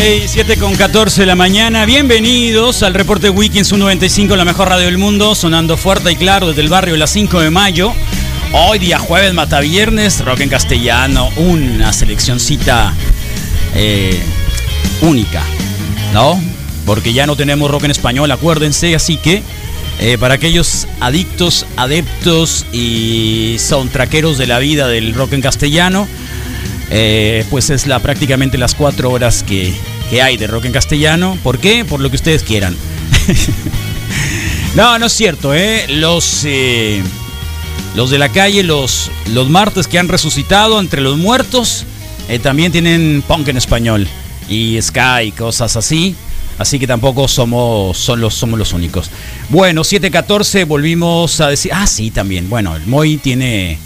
[0.00, 1.84] Hey, 7 con 14 de la mañana.
[1.84, 6.60] Bienvenidos al reporte Weekends 195, la mejor radio del mundo, sonando fuerte y claro desde
[6.60, 7.92] el barrio las 5 de mayo.
[8.52, 12.94] Hoy día jueves, mata viernes, rock en castellano, una seleccioncita
[13.74, 14.22] eh,
[15.00, 15.42] única,
[16.14, 16.40] ¿no?
[16.86, 19.42] Porque ya no tenemos rock en español, acuérdense, así que
[19.98, 26.06] eh, para aquellos adictos, adeptos y soundtrackeros de la vida del rock en castellano,
[26.90, 29.74] eh, pues es la, prácticamente las cuatro horas que,
[30.10, 31.38] que hay de rock en castellano.
[31.42, 31.84] ¿Por qué?
[31.84, 32.76] Por lo que ustedes quieran.
[34.74, 35.86] no, no es cierto, ¿eh?
[35.88, 37.02] Los, eh,
[37.94, 41.84] los de la calle, los, los martes que han resucitado entre los muertos,
[42.28, 44.08] eh, también tienen punk en español.
[44.48, 46.14] Y ska y cosas así.
[46.58, 49.10] Así que tampoco somos, son los, somos los únicos.
[49.48, 51.70] Bueno, 7.14 volvimos a decir...
[51.72, 52.50] Ah, sí, también.
[52.50, 53.78] Bueno, el Moy tiene...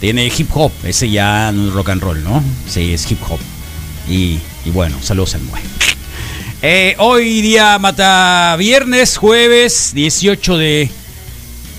[0.00, 2.42] Tiene hip hop, ese ya no es rock and roll, ¿no?
[2.68, 3.40] Sí, es hip hop.
[4.08, 5.60] Y, y bueno, saludos al Mue.
[6.62, 10.90] Eh, hoy día mata viernes, jueves 18 de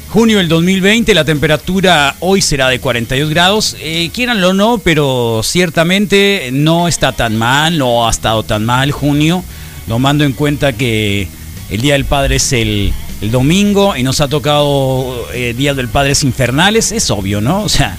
[0.10, 1.14] junio del 2020.
[1.14, 3.76] La temperatura hoy será de 42 grados.
[3.80, 8.92] Eh, quieranlo o no, pero ciertamente no está tan mal, no ha estado tan mal
[8.92, 9.44] junio.
[9.88, 11.28] Tomando en cuenta que
[11.70, 15.88] el Día del Padre es el, el domingo y nos ha tocado eh, Día del
[15.88, 16.92] Padres infernales.
[16.92, 17.64] Es obvio, ¿no?
[17.64, 17.98] O sea,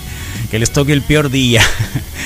[0.50, 1.62] que les toque el peor día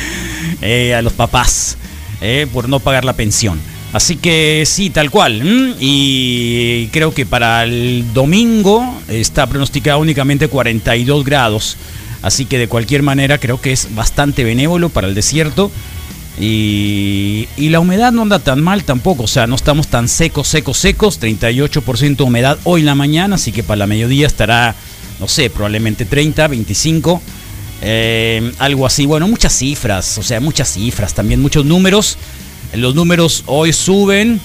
[0.63, 1.77] eh, a los papás
[2.21, 3.61] eh, por no pagar la pensión.
[3.93, 5.77] Así que sí, tal cual.
[5.79, 11.77] Y creo que para el domingo está pronosticado únicamente 42 grados.
[12.23, 15.71] Así que de cualquier manera creo que es bastante benévolo para el desierto.
[16.41, 19.25] Y, y la humedad no anda tan mal tampoco.
[19.25, 21.21] O sea, no estamos tan secos, secos, secos.
[21.21, 23.37] 38% humedad hoy en la mañana.
[23.37, 24.75] Así que para la mediodía estará,
[25.21, 27.23] no sé, probablemente 30, 25.
[27.83, 32.17] Eh, algo así, bueno, muchas cifras, o sea, muchas cifras, también muchos números.
[32.73, 34.41] Los números hoy suben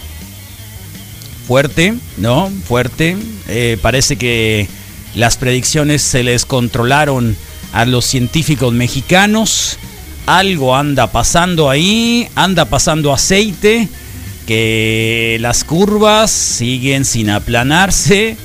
[1.48, 2.52] fuerte, ¿no?
[2.68, 3.18] Fuerte.
[3.48, 4.68] Eh, parece que
[5.16, 7.36] las predicciones se les controlaron
[7.72, 9.78] a los científicos mexicanos.
[10.38, 13.88] Algo anda pasando ahí, anda pasando aceite,
[14.46, 18.38] que las curvas siguen sin aplanarse.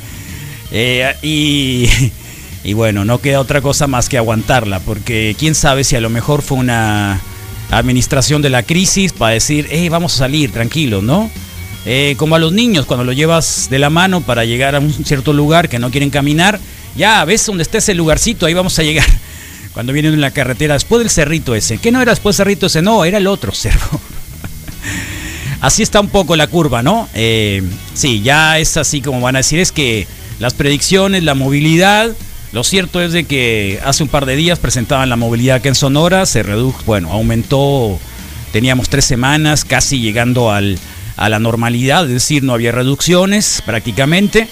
[0.72, 1.88] Eh, y
[2.64, 6.08] y bueno, no queda otra cosa más que aguantarla, porque quién sabe si a lo
[6.08, 7.20] mejor fue una
[7.70, 11.30] administración de la crisis para decir, hey, vamos a salir, tranquilos, ¿no?
[11.84, 14.90] Eh, como a los niños, cuando lo llevas de la mano para llegar a un
[15.04, 16.58] cierto lugar que no quieren caminar,
[16.96, 19.06] ya ves dónde está ese lugarcito, ahí vamos a llegar.
[19.74, 21.78] Cuando vienen en la carretera, después del cerrito ese.
[21.78, 22.80] ¿Qué no era después del cerrito ese?
[22.80, 24.00] No, era el otro cerro.
[25.60, 27.08] así está un poco la curva, ¿no?
[27.12, 27.60] Eh,
[27.92, 30.06] sí, ya es así como van a decir, es que
[30.38, 32.12] las predicciones, la movilidad,
[32.52, 35.74] lo cierto es de que hace un par de días presentaban la movilidad que en
[35.74, 37.98] Sonora, se redujo, bueno, aumentó,
[38.52, 40.78] teníamos tres semanas casi llegando al,
[41.16, 44.46] a la normalidad, es decir, no había reducciones prácticamente.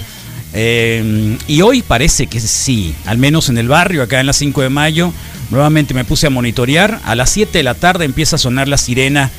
[0.54, 4.62] Eh, y hoy parece que sí, al menos en el barrio, acá en la 5
[4.62, 5.12] de mayo,
[5.50, 7.00] nuevamente me puse a monitorear.
[7.04, 9.30] A las 7 de la tarde empieza a sonar la sirena.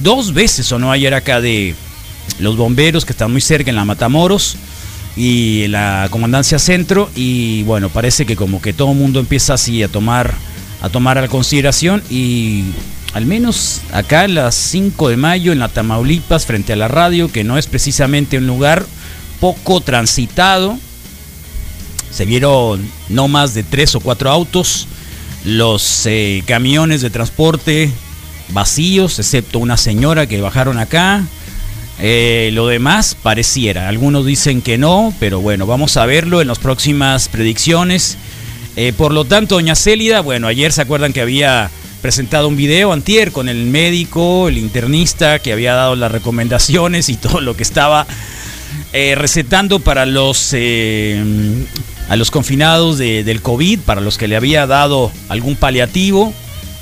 [0.00, 1.74] Dos veces sonó ayer acá de
[2.38, 4.56] los bomberos que están muy cerca en la Matamoros
[5.16, 9.82] y la comandancia centro y bueno parece que como que todo el mundo empieza así
[9.82, 10.32] a tomar
[10.80, 12.64] a tomar a consideración y
[13.12, 17.30] al menos acá en las 5 de mayo en la Tamaulipas frente a la radio
[17.30, 18.86] que no es precisamente un lugar
[19.42, 20.78] poco transitado
[22.12, 24.86] se vieron no más de tres o cuatro autos
[25.44, 27.90] los eh, camiones de transporte
[28.50, 31.24] vacíos excepto una señora que bajaron acá
[31.98, 33.88] eh, lo demás pareciera.
[33.88, 38.16] Algunos dicen que no, pero bueno, vamos a verlo en las próximas predicciones.
[38.76, 42.92] Eh, por lo tanto, doña Célida, bueno, ayer se acuerdan que había presentado un video
[42.92, 47.62] antier con el médico, el internista, que había dado las recomendaciones y todo lo que
[47.62, 48.06] estaba
[48.92, 50.54] eh, recetando para los
[52.08, 56.34] a los confinados de- del COVID, para los que le había dado algún paliativo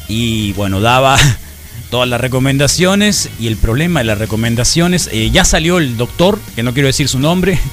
[0.09, 1.17] y bueno, daba
[1.91, 6.63] todas las recomendaciones y el problema de las recomendaciones, eh, ya salió el doctor, que
[6.63, 7.59] no quiero decir su nombre.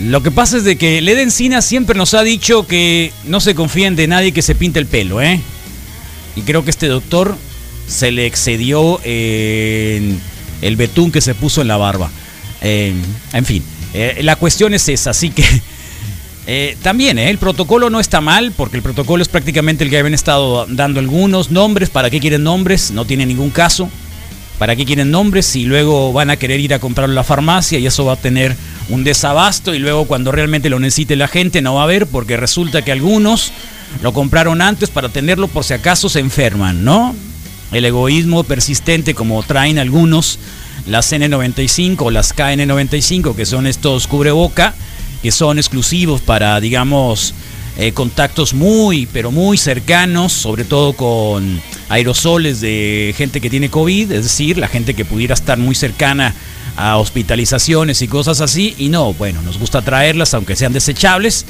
[0.00, 3.54] Lo que pasa es de que Led Encina siempre nos ha dicho que no se
[3.54, 5.40] confíen de nadie que se pinte el pelo, ¿eh?
[6.34, 7.36] Y creo que este doctor
[7.86, 10.18] se le excedió en
[10.62, 12.10] el betún que se puso en la barba.
[12.62, 12.94] Eh,
[13.32, 13.62] en fin,
[13.92, 15.44] eh, la cuestión es esa, así que
[16.46, 20.14] eh, también el protocolo no está mal, porque el protocolo es prácticamente el que habían
[20.14, 21.90] estado dando algunos nombres.
[21.90, 22.90] ¿Para qué quieren nombres?
[22.90, 23.88] No tiene ningún caso.
[24.58, 27.86] ¿Para qué quieren nombres si luego van a querer ir a comprarlo la farmacia y
[27.86, 28.54] eso va a tener
[28.90, 32.36] un desabasto y luego cuando realmente lo necesite la gente no va a haber porque
[32.36, 33.50] resulta que algunos
[34.02, 37.14] lo compraron antes para tenerlo por si acaso se enferman, ¿no?
[37.72, 40.38] El egoísmo persistente como traen algunos,
[40.86, 44.74] las N95 o las KN95 que son estos cubreboca
[45.22, 47.34] que son exclusivos para digamos
[47.78, 51.58] eh, contactos muy, pero muy cercanos, sobre todo con
[51.88, 56.34] aerosoles de gente que tiene COVID, es decir, la gente que pudiera estar muy cercana
[56.76, 58.74] a hospitalizaciones y cosas así.
[58.76, 61.46] Y no, bueno, nos gusta traerlas, aunque sean desechables,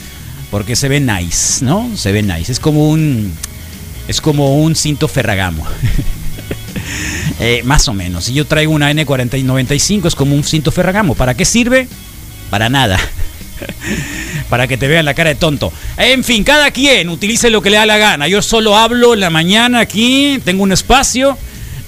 [0.53, 1.91] porque se ve nice, ¿no?
[1.97, 2.53] Se ve nice.
[2.53, 3.33] Es como un,
[4.07, 5.67] es como un cinto ferragamo.
[7.41, 8.25] Eh, más o menos.
[8.25, 11.17] Si yo traigo una N4095 es como un cinto ferragamo.
[11.17, 11.89] ¿Para qué sirve?
[12.51, 13.01] Para nada.
[14.49, 15.73] Para que te vean la cara de tonto.
[15.97, 18.29] En fin, cada quien utilice lo que le da la gana.
[18.29, 21.37] Yo solo hablo la mañana aquí, tengo un espacio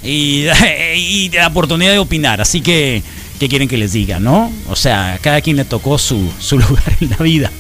[0.03, 0.47] y,
[0.97, 2.41] y la oportunidad de opinar.
[2.41, 3.03] Así que,
[3.39, 4.53] ¿qué quieren que les diga, no?
[4.69, 7.51] O sea, cada quien le tocó su, su lugar en la vida.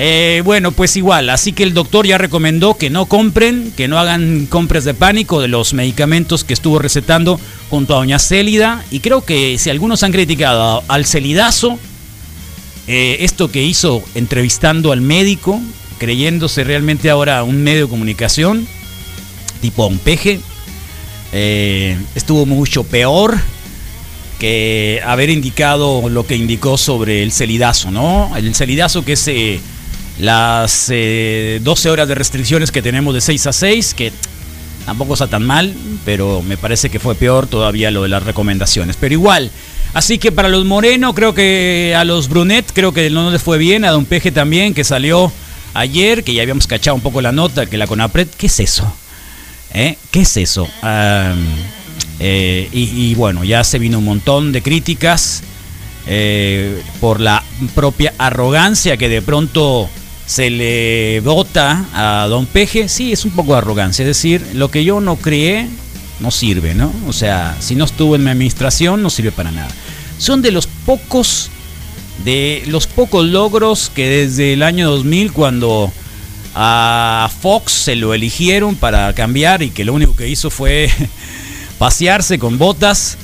[0.00, 3.98] Eh, bueno, pues igual, así que el doctor ya recomendó que no compren, que no
[3.98, 8.84] hagan compras de pánico de los medicamentos que estuvo recetando junto a doña Célida.
[8.92, 11.80] Y creo que si algunos han criticado al Celidazo,
[12.86, 15.60] eh, esto que hizo entrevistando al médico,
[15.98, 18.68] creyéndose realmente ahora un medio de comunicación,
[19.60, 20.38] tipo un peje,
[21.32, 23.36] eh, estuvo mucho peor
[24.38, 28.30] que haber indicado lo que indicó sobre el celidazo, ¿no?
[28.36, 29.60] El celidazo que es eh,
[30.18, 34.12] las eh, 12 horas de restricciones que tenemos de 6 a 6, que
[34.84, 35.74] tampoco está tan mal,
[36.04, 38.96] pero me parece que fue peor todavía lo de las recomendaciones.
[38.98, 39.50] Pero igual,
[39.94, 43.58] así que para los Moreno, creo que a los Brunet, creo que no les fue
[43.58, 45.32] bien, a Don Peje también, que salió
[45.74, 48.92] ayer, que ya habíamos cachado un poco la nota, que la Conapred, ¿qué es eso?
[49.72, 49.96] ¿Eh?
[50.10, 50.68] ¿Qué es eso?
[52.20, 55.42] Eh, y, y bueno, ya se vino un montón de críticas
[56.10, 57.44] eh, por la
[57.74, 59.90] propia arrogancia que de pronto
[60.28, 62.88] se le vota a Don Peje.
[62.90, 65.66] Sí, es un poco de arrogancia, es decir, lo que yo no creé
[66.20, 66.92] no sirve, ¿no?
[67.06, 69.70] O sea, si no estuvo en mi administración, no sirve para nada.
[70.18, 71.50] Son de los pocos,
[72.26, 75.90] de los pocos logros que desde el año 2000, cuando
[76.54, 80.90] a Fox se lo eligieron para cambiar y que lo único que hizo fue
[81.78, 83.16] pasearse con botas,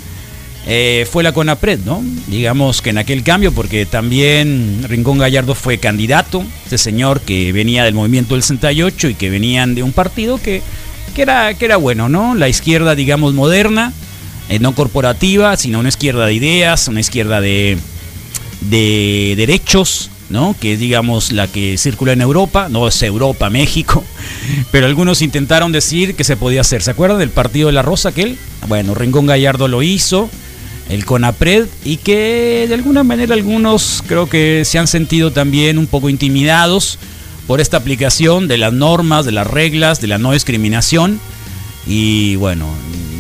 [0.66, 2.02] eh, fue la CONAPRED, ¿no?
[2.26, 7.84] Digamos que en aquel cambio, porque también Rincón Gallardo fue candidato, este señor que venía
[7.84, 10.62] del movimiento del 68 y que venían de un partido que,
[11.14, 12.34] que, era, que era bueno, ¿no?
[12.34, 13.92] La izquierda, digamos, moderna,
[14.48, 17.76] eh, no corporativa, sino una izquierda de ideas, una izquierda de,
[18.62, 20.56] de derechos, ¿no?
[20.58, 24.02] Que es, digamos, la que circula en Europa, no es Europa, México,
[24.70, 26.82] pero algunos intentaron decir que se podía hacer.
[26.82, 28.38] ¿Se acuerdan del Partido de la Rosa aquel?
[28.66, 30.30] Bueno, Rincón Gallardo lo hizo,
[30.88, 35.86] el CONAPRED, y que de alguna manera algunos creo que se han sentido también un
[35.86, 36.98] poco intimidados
[37.46, 41.20] por esta aplicación de las normas, de las reglas, de la no discriminación.
[41.86, 42.68] Y bueno,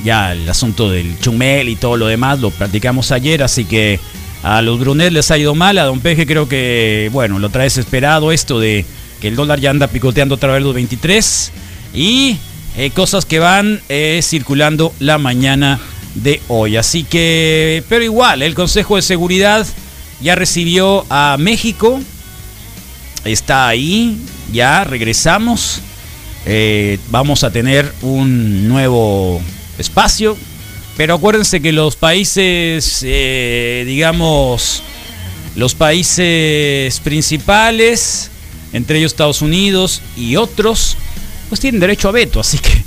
[0.04, 4.00] ya el asunto del chumel y todo lo demás lo practicamos ayer, así que
[4.42, 7.64] a los Brunet les ha ido mal, a Don Peje creo que, bueno, lo trae
[7.64, 8.84] desesperado esto de
[9.20, 11.52] que el dólar ya anda picoteando otra vez los 23
[11.94, 12.36] y
[12.76, 15.80] eh, cosas que van eh, circulando la mañana
[16.14, 16.76] de hoy.
[16.76, 19.66] Así que, pero igual, el Consejo de Seguridad
[20.20, 22.00] ya recibió a México,
[23.24, 24.18] está ahí,
[24.52, 25.80] ya regresamos,
[26.46, 29.40] eh, vamos a tener un nuevo
[29.78, 30.36] espacio,
[30.96, 34.82] pero acuérdense que los países, eh, digamos,
[35.56, 38.30] los países principales,
[38.72, 40.96] entre ellos Estados Unidos y otros,
[41.48, 42.82] pues tienen derecho a veto, así que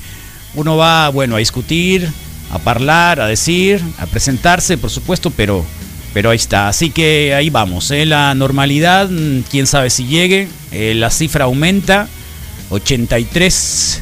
[0.55, 2.09] uno va, bueno, a discutir,
[2.51, 5.65] a hablar, a decir, a presentarse, por supuesto, pero,
[6.13, 6.67] pero ahí está.
[6.67, 8.05] Así que ahí vamos, ¿eh?
[8.05, 12.07] la normalidad, mm, quién sabe si llegue, eh, la cifra aumenta,
[12.69, 14.01] 83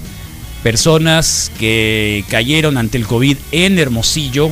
[0.64, 4.50] personas que cayeron ante el COVID en Hermosillo,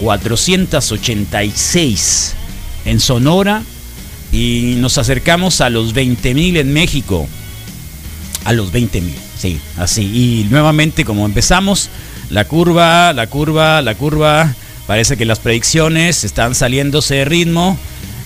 [0.00, 2.34] 486
[2.84, 3.62] en Sonora,
[4.30, 7.28] y nos acercamos a los 20 mil en México.
[8.44, 10.02] A los 20 mil, sí, así.
[10.02, 11.90] Y nuevamente como empezamos,
[12.30, 14.54] la curva, la curva, la curva,
[14.86, 17.78] parece que las predicciones están saliéndose de ritmo,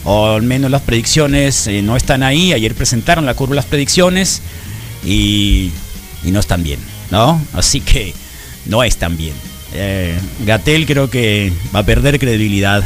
[0.04, 2.52] o al menos las predicciones eh, no están ahí.
[2.52, 4.42] Ayer presentaron la curva las predicciones
[5.04, 5.70] y,
[6.24, 6.80] y no están bien,
[7.10, 7.40] ¿no?
[7.52, 8.14] Así que
[8.66, 9.34] no están bien.
[9.74, 12.84] Eh, Gatel creo que va a perder credibilidad.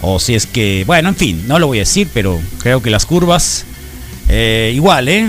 [0.00, 2.90] O si es que, bueno, en fin, no lo voy a decir, pero creo que
[2.90, 3.64] las curvas,
[4.28, 5.28] eh, igual, ¿eh?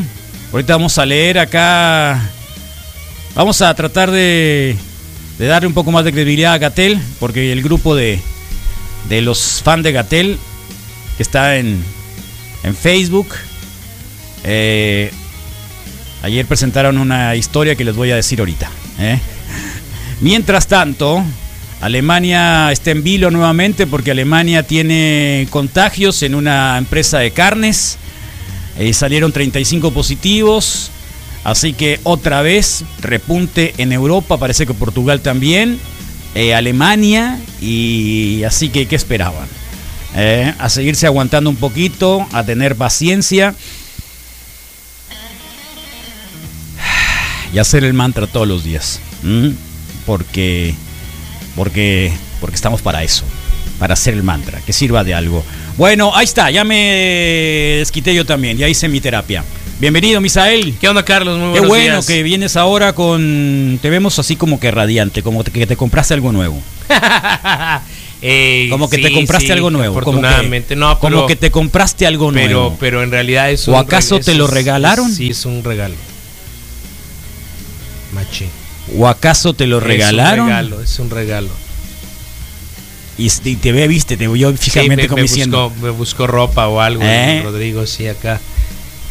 [0.52, 2.22] Ahorita vamos a leer acá,
[3.36, 4.76] vamos a tratar de,
[5.40, 8.20] de darle un poco más de credibilidad a Gatel, porque el grupo de,
[9.08, 10.38] de los fans de Gatel,
[11.16, 11.82] que está en,
[12.64, 13.30] en Facebook,
[14.44, 15.12] eh,
[16.22, 18.70] ayer presentaron una historia que les voy a decir ahorita.
[19.00, 19.20] ¿eh?
[20.22, 21.24] Mientras tanto,
[21.80, 27.98] Alemania está en vilo nuevamente porque Alemania tiene contagios en una empresa de carnes.
[28.78, 30.92] Eh, salieron 35 positivos.
[31.44, 34.38] Así que otra vez repunte en Europa.
[34.38, 35.80] Parece que Portugal también.
[36.36, 37.40] eh, Alemania.
[37.62, 39.48] Y así que, ¿qué esperaban?
[40.16, 42.28] Eh, a seguirse aguantando un poquito.
[42.34, 43.56] A tener paciencia.
[47.54, 49.00] Y hacer el mantra todos los días.
[50.06, 50.76] Porque
[51.56, 53.26] porque, porque estamos para eso,
[53.80, 55.44] para hacer el mantra, que sirva de algo.
[55.78, 59.44] Bueno, ahí está, ya me desquité yo también, ya hice mi terapia.
[59.80, 60.76] Bienvenido, Misael.
[60.80, 61.40] ¿Qué onda, Carlos?
[61.40, 62.06] Muy Qué buenos bueno días.
[62.06, 63.80] que vienes ahora con...
[63.82, 66.62] Te vemos así como que radiante, como que te compraste algo nuevo.
[68.22, 69.94] Eh, Como que sí, te compraste sí, algo nuevo.
[70.02, 72.78] Como que, Afortunadamente, no, pero, como que te compraste algo pero, nuevo.
[72.78, 75.10] pero en realidad es ¿O un acaso te lo regalaron?
[75.10, 75.96] Sí, es un regalo.
[78.14, 78.50] Machín.
[78.98, 80.40] ¿O acaso te lo regalaron?
[80.40, 81.50] Es un regalo, es un regalo.
[83.18, 85.70] Y, y te ve, viste, te vio Sí, fijamente me, como me diciendo...
[85.70, 87.40] buscó, me buscó ropa o algo, ¿Eh?
[87.46, 88.42] Rodrigo, sí, acá.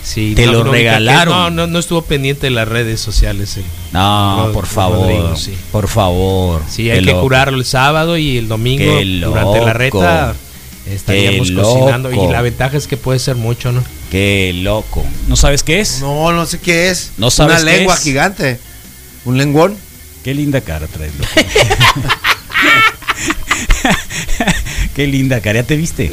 [0.08, 1.34] Sí, Te lo vi que- regalaron.
[1.34, 3.58] No, no, no estuvo pendiente de las redes sociales.
[3.58, 5.54] el- No, Rod- por favor, Rodrigo, sí.
[5.70, 6.62] por favor.
[6.68, 7.20] Sí, hay que loco.
[7.22, 10.34] curarlo el sábado y el domingo Qué durante la reta
[10.90, 13.84] estaríamos cocinando y la ventaja es que puede ser mucho, ¿no?
[14.10, 15.04] Qué loco.
[15.26, 16.00] ¿No sabes qué es?
[16.00, 17.12] No, no sé qué es.
[17.18, 18.00] ¿No sabes Una qué lengua es?
[18.00, 18.58] gigante.
[19.26, 19.76] Un lenguón.
[20.24, 21.30] Qué linda cara traes, loco.
[24.94, 26.10] Qué linda cara, ¿ya te viste?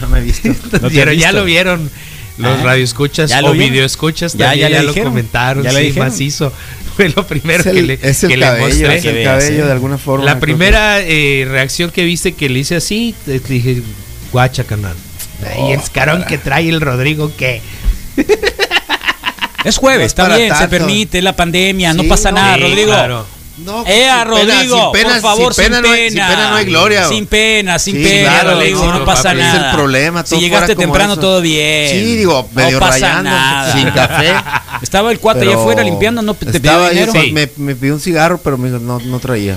[0.00, 0.48] No me he visto.
[0.80, 1.32] ¿No Pero ya visto?
[1.40, 1.90] lo vieron
[2.38, 5.12] los Ah, radioescuchas ¿ya lo o videoescuchas Ya, también, ya ya, le lo dijeron.
[5.12, 6.08] comentaron, Ya sí, dijeron.
[6.08, 6.52] macizo.
[6.96, 8.96] Fue lo primero Es que le, es el que le mostré.
[8.96, 10.24] es que el cabello de alguna forma.
[10.24, 13.82] La que- primera eh, reacción que viste que le hice así, te dije,
[14.32, 14.94] guacha, canal.
[15.68, 17.60] y el carón que trae el Rodrigo, ¿qué?
[19.64, 22.62] Es jueves, No es está bien, se permite la pandemia, no pasa no, nada, Sí,
[22.62, 22.88] Rodrigo.
[22.92, 23.26] claro.
[23.58, 26.18] No, Eh, a sin pena, Rodrigo, sin pena, por favor, sin pena, no hay- sin
[26.18, 27.08] pena no hay gloria.
[27.08, 29.56] Sin pena, sin Sí, pena, claro, Rodrigo, no, pasa papi, nada.
[29.58, 31.20] es el problema, Si llegaste temprano, eso.
[31.20, 31.90] todo bien.
[31.90, 33.72] Sí, digo, medio no pasa rayando, nada.
[33.72, 34.34] sin café.
[34.82, 37.12] Estaba el cuate allá afuera limpiando, no te pidió ahí, dinero.
[37.32, 39.56] me, me pidió un cigarro, pero me dijo, no, no traía.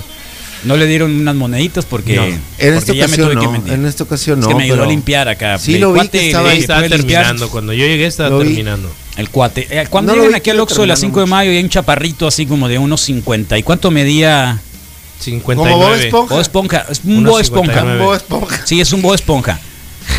[0.64, 3.46] No le dieron unas moneditas porque, No, en porque esta ya me ocasión tuve que
[3.46, 3.72] no, mentir.
[3.74, 4.48] en esta ocasión Es no.
[4.48, 5.58] que me ayudó pero- a limpiar acá.
[5.58, 7.48] Sí, El lo vi cuate que estaba estaba terminando.
[7.48, 8.46] Cuando yo llegué estaba Lo vi.
[8.48, 8.90] terminando.
[9.16, 9.66] El cuate.
[9.70, 11.52] Eh, cuando No lo llegan vi aquí que al Oxxo de las 5 de mayo
[11.52, 13.56] y hay un chaparrito así como de unos 50.
[13.58, 14.60] ¿Y cuánto medía?
[15.20, 15.74] 59.
[15.74, 16.34] Como Bob Esponja.
[16.34, 16.86] Bob Esponja.
[16.90, 17.72] Es un Bob Esponja.
[17.74, 18.04] 59.
[18.04, 18.60] Bob Esponja.
[18.66, 19.60] Sí, es un Bob Esponja.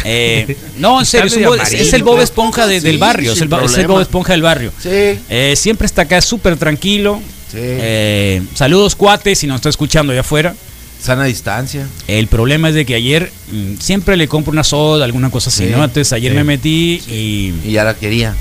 [0.03, 2.05] Eh, no, en serio, es, un Bob- es- es el amarillo.
[2.05, 3.31] Bob Esponja de- del Sí, barrio.
[3.33, 3.87] Es el, es el.
[3.87, 4.71] Bob Esponja del barrio.
[4.81, 4.89] Sí.
[5.29, 7.21] Eh, siempre está acá súper tranquilo.
[7.51, 7.57] Sí.
[7.61, 10.55] Eh, saludos, cuates, si nos está escuchando allá afuera.
[11.01, 11.87] Sana distancia.
[12.07, 15.65] El problema es de que ayer mm, siempre le compro una soda, alguna cosa así,
[15.65, 15.83] Sí, ¿no?
[15.83, 16.37] Entonces ayer sí.
[16.37, 18.35] me metí y Y ya la quería.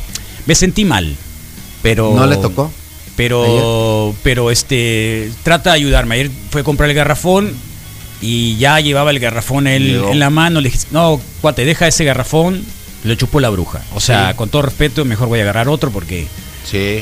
[0.47, 1.15] me sentí mal.
[1.83, 2.13] Pero.
[2.15, 2.73] ¿No le tocó?
[3.17, 6.15] Pero, pero este, trata de ayudarme.
[6.17, 7.53] Ayer fue a comprar el garrafón
[8.21, 10.11] y ya llevaba el garrafón él Llegó.
[10.13, 10.61] en la mano.
[10.61, 12.65] Le dije, no, cuate, deja ese garrafón.
[13.05, 13.81] Le chupó la bruja.
[13.95, 14.37] O sea, Sí.
[14.37, 16.27] con todo respeto, mejor voy a agarrar otro porque.
[16.69, 17.01] Sí.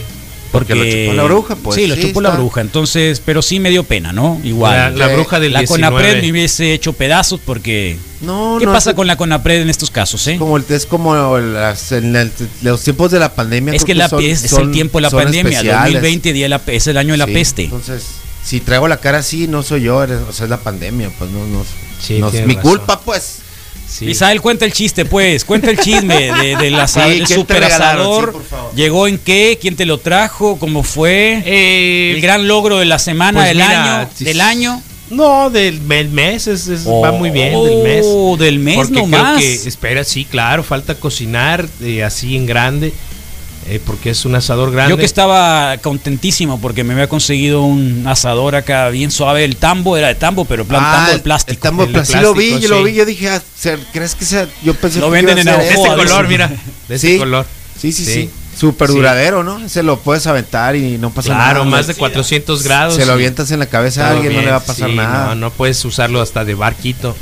[0.58, 1.74] Porque, Porque lo chupó la bruja, pues.
[1.76, 2.38] Sí, lo chupó la está.
[2.40, 2.60] bruja.
[2.60, 4.40] Entonces, pero sí me dio pena, ¿no?
[4.44, 4.76] Igual.
[4.76, 5.14] La, la Sí.
[5.14, 5.94] bruja del La 19.
[5.96, 7.98] Conapred me hubiese hecho pedazos porque.
[8.22, 10.36] No, ¿Qué no, pasa es- con la Conapred en estos casos, eh?
[10.38, 12.32] Como el, es como las- en el-
[12.62, 13.74] los tiempos de la pandemia.
[13.74, 15.40] Es que la, son- es, es son- el tiempo de la pandemia.
[15.58, 15.92] especiales.
[15.94, 17.64] 2020 día de la- es el año de la Sí, peste.
[17.64, 18.04] Entonces,
[18.44, 21.30] si traigo la cara así, no soy yo, eres- o sea, es la pandemia, pues
[21.30, 21.64] no, no,
[22.00, 22.62] Sí, no es mi razón.
[22.70, 23.40] culpa, pues.
[23.88, 24.06] Sí.
[24.06, 25.44] Isael, cuenta el chiste, pues.
[25.44, 28.34] Cuenta el chisme de, del Sí, ¿quién te super asador.
[28.48, 28.56] Sí.
[28.76, 29.58] ¿Llegó en qué?
[29.60, 30.58] ¿Quién te lo trajo?
[30.58, 31.42] ¿Cómo fue?
[31.46, 34.10] Eh, el gran logro de la semana, pues del mira, año.
[34.18, 34.82] Del año.
[35.08, 38.04] No, del del mes, es, es- va muy bien, del mes.
[38.08, 39.36] Oh, del mes Porque nomás.
[39.36, 42.92] creo que, espera, sí, claro, falta cocinar eh, así en grande.
[43.68, 44.90] Eh, porque es un asador grande.
[44.90, 49.44] Yo que estaba contentísimo porque me había conseguido un asador acá bien suave.
[49.44, 51.50] El tambo era de tambo, pero plan Ah, tambo de el- plástico.
[51.52, 52.18] el tambo de El plástico.
[52.18, 52.84] Sí lo vi, yo lo sí.
[52.84, 52.94] vi.
[52.94, 54.46] Yo dije, ah, ser- ¿crees que sea?
[54.62, 56.08] Yo pensé Lo que venden iba en a ser de Alcoa, este ese.
[56.12, 56.48] color, mira,
[56.88, 57.18] de este Sí.
[57.18, 57.46] color.
[57.80, 58.12] Sí, sí, sí.
[58.12, 58.30] Sí.
[58.58, 58.94] Súper Sí.
[58.96, 59.68] duradero, ¿no?
[59.68, 61.44] Se lo puedes aventar y no pasa nada.
[61.50, 62.94] Claro, más de 400 grados.
[62.94, 64.96] Se lo avientas en la cabeza a alguien, no bien, le va a pasar sí,
[64.96, 65.26] nada.
[65.28, 67.14] No, no puedes usarlo hasta de barquito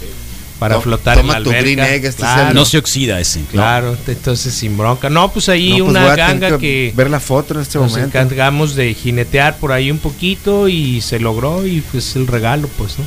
[0.58, 1.62] para To- flotar en toma la tu alberca.
[1.64, 3.40] Green Egg, este es claro, el- No se oxida ese.
[3.50, 5.11] claro, entonces sin bronca.
[5.11, 8.18] No, pues ahí No, pues una ganga que, ver la foto en este nos momento.
[8.18, 12.99] encargamos de jinetear por ahí un poquito y se logró y pues el regalo, pues,
[12.99, 13.04] ¿no?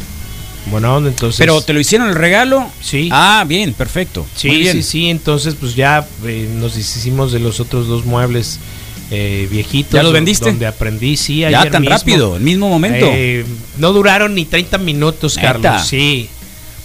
[0.69, 1.37] Bueno, entonces.
[1.39, 2.69] Pero te lo hicieron el regalo.
[2.81, 3.07] Sí.
[3.13, 4.25] Ah, bien, perfecto.
[4.35, 4.73] Sí, Muy bien.
[4.73, 8.59] sí, sí, entonces pues ya eh, nos deshicimos de los otros dos muebles
[9.09, 9.93] eh, viejitos.
[9.93, 10.49] ¿Ya los vendiste?
[10.49, 11.95] Donde aprendí, sí, Ya tan mismo.
[11.97, 13.05] rápido, el mismo momento.
[13.09, 13.45] Eh,
[13.77, 15.53] no duraron ni 30 minutos, ¿Neta?
[15.61, 15.87] Carlos.
[15.87, 16.29] Sí.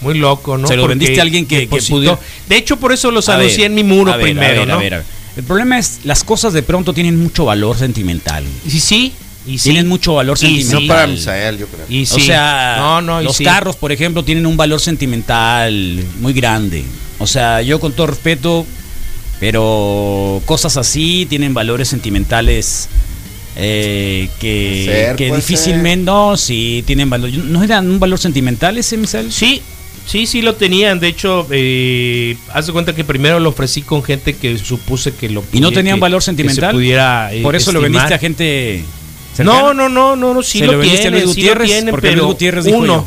[0.02, 0.66] Muy loco, ¿no?
[0.68, 2.18] ¿Se lo Porque vendiste a alguien que- que pudiera-
[2.48, 4.58] De hecho, por eso los A ver, anuncié en mi muro a ver, a primero,
[4.60, 4.74] ver, ¿no?
[4.74, 5.06] a ver, a ver.
[5.36, 8.44] El problema es, las cosas de pronto tienen mucho valor sentimental.
[8.68, 9.12] Sí,
[9.46, 9.64] y sí.
[9.70, 10.82] Tienen mucho valor Y sentimental.
[10.82, 11.86] No para Misael, yo creo.
[11.88, 13.44] Y O sea, no, no, y los sí.
[13.44, 16.84] carros, por ejemplo, tienen un valor sentimental muy grande.
[17.18, 18.66] O sea, yo con todo respeto,
[19.40, 22.88] pero cosas así tienen valores sentimentales
[23.56, 27.30] eh, que, Ser, que difícilmente, no, sí, tienen valor.
[27.30, 29.30] ¿No eran un valor sentimental ese, Misael?
[29.32, 29.60] Sí,
[30.06, 31.00] sí, sí lo tenían.
[31.00, 35.28] De hecho, eh, haz de cuenta que primero lo ofrecí con gente que supuse que
[35.28, 36.72] lo ¿Y no tenía un que- valor se sentimental?
[36.74, 38.84] pudiera, eh, Por eso lo vendiste a gente
[39.34, 39.60] cercana.
[39.60, 41.90] No, no, no, no, no, sí ¿Se lo, lo vendiste a tienen, Luis sí tienen,
[41.90, 42.86] Porque pero Luis Gutiérrez dijo uno.
[42.94, 43.06] yo.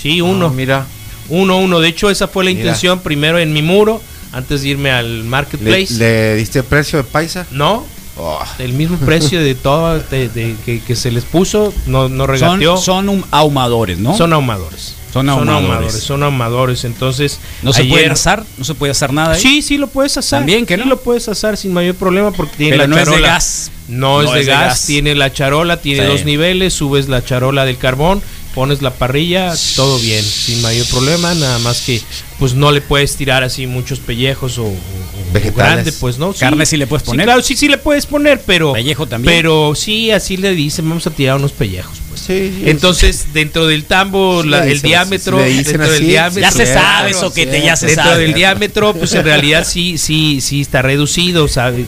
[0.00, 0.46] Sí, uno.
[0.46, 0.86] Ah, mira.
[1.28, 1.80] Uno, uno.
[1.80, 2.60] De hecho, esa fue la Mira.
[2.62, 5.94] intención primero en mi muro, antes de irme al ¿Le, marketplace.
[5.94, 7.46] le diste precio de paisa?
[7.50, 12.10] No, Oh, el mismo precio de todo de, de- que, que se les puso, no,
[12.10, 12.76] no Son, regateó.
[12.76, 14.14] son um, ahumadores, ¿no?
[14.14, 14.96] Son ahumadores.
[15.12, 15.92] Son ahumadores.
[15.94, 16.84] Son ahumadores.
[16.84, 19.40] Entonces, no se ayer- pueden asar, no se puede asar nada ahí.
[19.40, 20.40] Sí, sí lo puedes asar.
[20.40, 20.86] También, ¿que Sí no?
[20.86, 23.70] lo puedes asar sin mayor problema porque tiene pero la no es de gas.
[23.88, 26.06] No, es, de, gas, tiene la charola, tiene Sí.
[26.12, 28.22] dos niveles, subes la charola del carbón,
[28.54, 32.00] pones la parrilla, todo bien, sin mayor problema, nada más que
[32.38, 35.54] pues no le puedes tirar así muchos pellejos o, o- o Vegetales.
[35.74, 36.32] grande, pues no.
[36.32, 37.26] Carne sí le puedes poner.
[37.26, 39.34] claro, sí, sí le puedes poner, pero Pellejo también.
[39.34, 42.20] Pero sí, así le dicen, vamos a tirar unos pellejos, pues.
[42.26, 46.40] sí, sí, Entonces, dentro del tambo, Sí la- le el diámetro, así, dentro del diámetro,
[46.42, 48.22] Ya se sabe eso que te ya se dentro sabe.
[48.22, 51.84] del diámetro, pues en realidad sí, sí, sí está reducido, ¿sabe?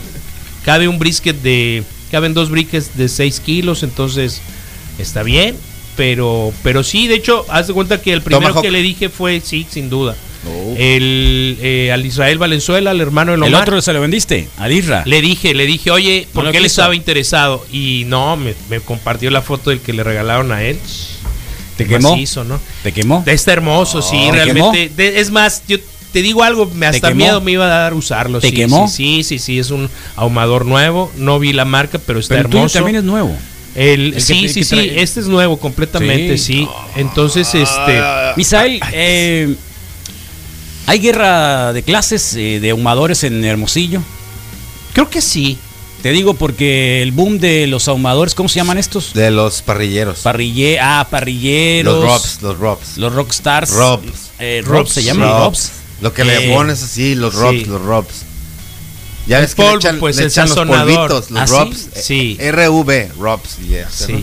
[0.63, 4.41] Cabe un brisket de, caben dos briquets de 6 kilos, entonces
[4.99, 5.55] está bien,
[5.95, 8.63] pero, pero sí, de hecho, haz de cuenta que el primero Tomahawk.
[8.63, 10.15] que le dije fue, sí, sin duda,
[10.47, 10.75] Oh.
[10.77, 13.61] el, eh, al Israel Valenzuela, al hermano de El Omar.
[13.63, 15.03] otro se lo vendiste, al Isra.
[15.05, 17.65] Le dije, le dije, oye, ¿por No qué él estaba interesado?
[17.71, 20.77] Y no, me, me compartió la foto del que le regalaron a él.
[21.77, 22.11] ¿Te quemó?
[22.11, 22.59] Macizo, ¿no?
[22.83, 23.23] ¿Te quemó?
[23.25, 24.89] Está hermoso, sí, ¿Te realmente.
[24.95, 25.77] De- es más, yo
[26.13, 28.39] te digo algo, me ¿Te hasta miedo me iba a dar usarlo.
[28.39, 28.87] ¿Te sí, quemó?
[28.87, 31.11] Sí, sí, sí, sí, es un ahumador nuevo.
[31.17, 32.73] No vi la marca, pero está Pero el hermoso.
[32.79, 33.35] también es nuevo.
[33.75, 36.53] El, sí, el sí, que sí, este es nuevo completamente, Sí.
[36.63, 36.67] sí.
[36.95, 38.01] Entonces, este...
[38.37, 39.53] Misael, eh,
[40.85, 44.01] ¿hay guerra de clases eh, de ahumadores en Hermosillo?
[44.93, 45.57] Creo que sí.
[46.01, 49.13] Te digo porque el boom de los ahumadores, ¿cómo se llaman estos?
[49.13, 50.19] De los parrilleros.
[50.19, 51.95] Parrille, ah, parrilleros.
[51.95, 52.97] los Robs, los Robs.
[52.97, 53.71] Los rockstars.
[53.71, 54.31] Robs.
[54.39, 55.41] Eh, Robs se llaman Robs.
[55.43, 55.71] Robs.
[56.01, 57.65] Lo que Eh, le pones así, los Robs, sí.
[57.65, 58.13] los Robs.
[59.25, 61.53] Ya El ves que polvo, le echan, pues, le echan los polvitos, los ¿Ah, sí?
[61.55, 61.87] Robs.
[61.95, 62.37] Sí.
[62.39, 63.57] Eh, RV, Robs.
[63.67, 64.13] yeah, Sí.
[64.13, 64.19] ¿no?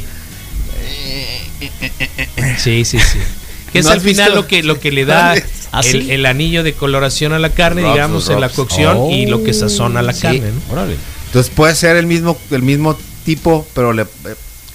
[2.58, 3.18] Sí, sí, sí.
[3.72, 4.40] Que es ¿No al final visto?
[4.42, 5.34] lo que, lo que le da
[5.72, 6.10] ¿Ah, el, sí?
[6.10, 9.52] el anillo de coloración a la carne, Rubs, digamos, en la cocción y lo que
[9.54, 10.22] sazona la Sí.
[10.22, 10.72] carne, ¿no?
[10.72, 10.96] Órale.
[11.26, 14.06] Entonces puede ser el mismo, el mismo tipo, pero le, eh,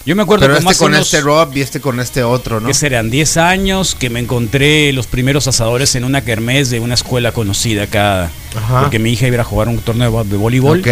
[0.08, 2.24] Yo me acuerdo pero como este hace con unos- este Rob y este con este
[2.24, 2.68] otro, ¿no?
[2.68, 6.94] que serán 10 años que me encontré los primeros asadores en una kermés de una
[6.96, 8.32] escuela conocida acá.
[8.56, 8.82] Ajá.
[8.82, 10.80] Porque mi hija iba a jugar un torneo de vo- de voleibol.
[10.80, 10.88] Ok.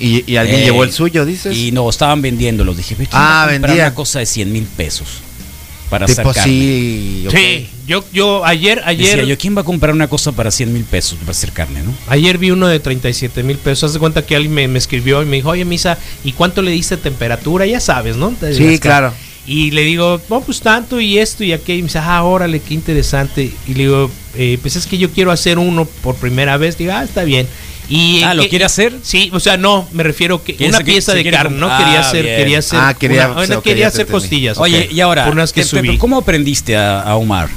[0.00, 1.54] Y, y alguien Eh, llevó el suyo, dices.
[1.56, 2.76] Y no, estaban vendiéndolos.
[2.76, 3.86] Dije, "Ve, ¿quién Ah, va a comprar vendían.
[3.88, 5.06] una cosa de 100 mil pesos
[5.90, 7.24] para tipo sí.
[7.28, 7.34] ok.
[7.36, 10.72] Sí, yo, yo ayer, ayer, Decía yo, ¿quién va a comprar una cosa para 100
[10.72, 11.92] mil pesos para hacer carne, no?
[12.08, 13.84] ayer vi uno de 37 mil pesos.
[13.84, 16.62] Haz de cuenta que alguien me, me escribió y me dijo, oye, Misa, ¿y cuánto
[16.62, 17.66] le diste temperatura?
[17.66, 18.34] Ya sabes, ¿no?
[18.56, 19.12] Sí, claro.
[19.46, 21.80] Y le digo, no, pues tanto y esto y aquello.
[21.80, 23.52] Y me dice, ah, órale, qué interesante.
[23.68, 26.78] Y le digo, eh, pues es que yo quiero hacer uno por primera vez.
[26.78, 27.46] Digo, ah, está bien.
[27.86, 28.94] Y Ah, ¿en ¿lo qué- quiere hacer?
[29.02, 31.66] Sí, o sea, no, me refiero que ¿Quiere una que- pieza de carne, ¿no?
[31.76, 32.36] quería Ah, hacer, bien.
[32.38, 34.56] quería hacer, Ah, quería- una- quería hacer costillas.
[34.56, 35.88] Oye, y ahora, unas que ¿qué- subí.
[35.88, 37.50] pero ¿cómo aprendiste a, a ahumar?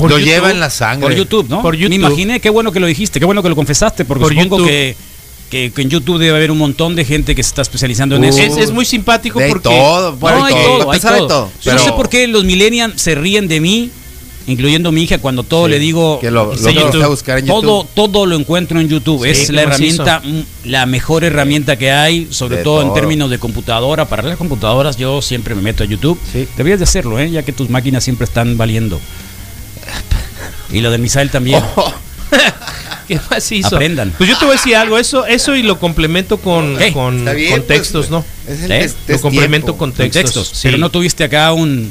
[0.00, 0.32] Por lo YouTube.
[0.32, 1.02] lleva en la sangre.
[1.08, 1.62] Por YouTube, ¿no?
[1.62, 1.90] Por YouTube.
[1.90, 4.56] Me imaginé, qué bueno que lo dijiste, qué bueno que lo confesaste, porque Por supongo
[4.58, 4.68] YouTube.
[4.68, 4.96] que,
[5.50, 8.24] que, que en YouTube debe haber un montón de gente que se está especializando en
[8.24, 8.40] Uh, eso.
[8.42, 11.26] Es, es muy simpático De porque todo, no, hay todo, todo, hay todo.
[11.26, 13.90] todo, Yo no pero- sé por qué los millennials se ríen de mí
[14.46, 17.82] incluyendo mi hija, cuando todo Sí, le digo, que lo, lo a buscar en todo,
[17.82, 17.88] YouTube.
[17.94, 19.22] todo lo encuentro en YouTube.
[19.24, 22.94] Sí, es la herramienta, mm, la mejor herramienta que hay, sobre De todo, en todo.
[22.94, 24.06] términos de computadora.
[24.08, 26.18] Para las computadoras yo siempre me meto a YouTube.
[26.32, 26.48] Sí.
[26.56, 27.30] Deberías de hacerlo, ¿eh?
[27.30, 28.98] ya que tus máquinas siempre están valiendo.
[30.72, 31.62] Y lo de Misael también.
[31.76, 31.92] Oh,
[33.08, 33.74] ¿Qué más hizo?
[33.76, 34.12] Aprendan.
[34.16, 37.32] Pues yo te voy a decir algo, eso, eso y lo complemento con, con, Está
[37.32, 38.24] bien, con pues, textos, ¿no?
[38.46, 38.84] Es el, ¿Eh?
[38.84, 39.78] es- Lo complemento tiempo.
[39.78, 40.22] con Con textos.
[40.22, 40.48] textos.
[40.48, 40.60] sí.
[40.68, 41.90] Pero no tuviste acá un,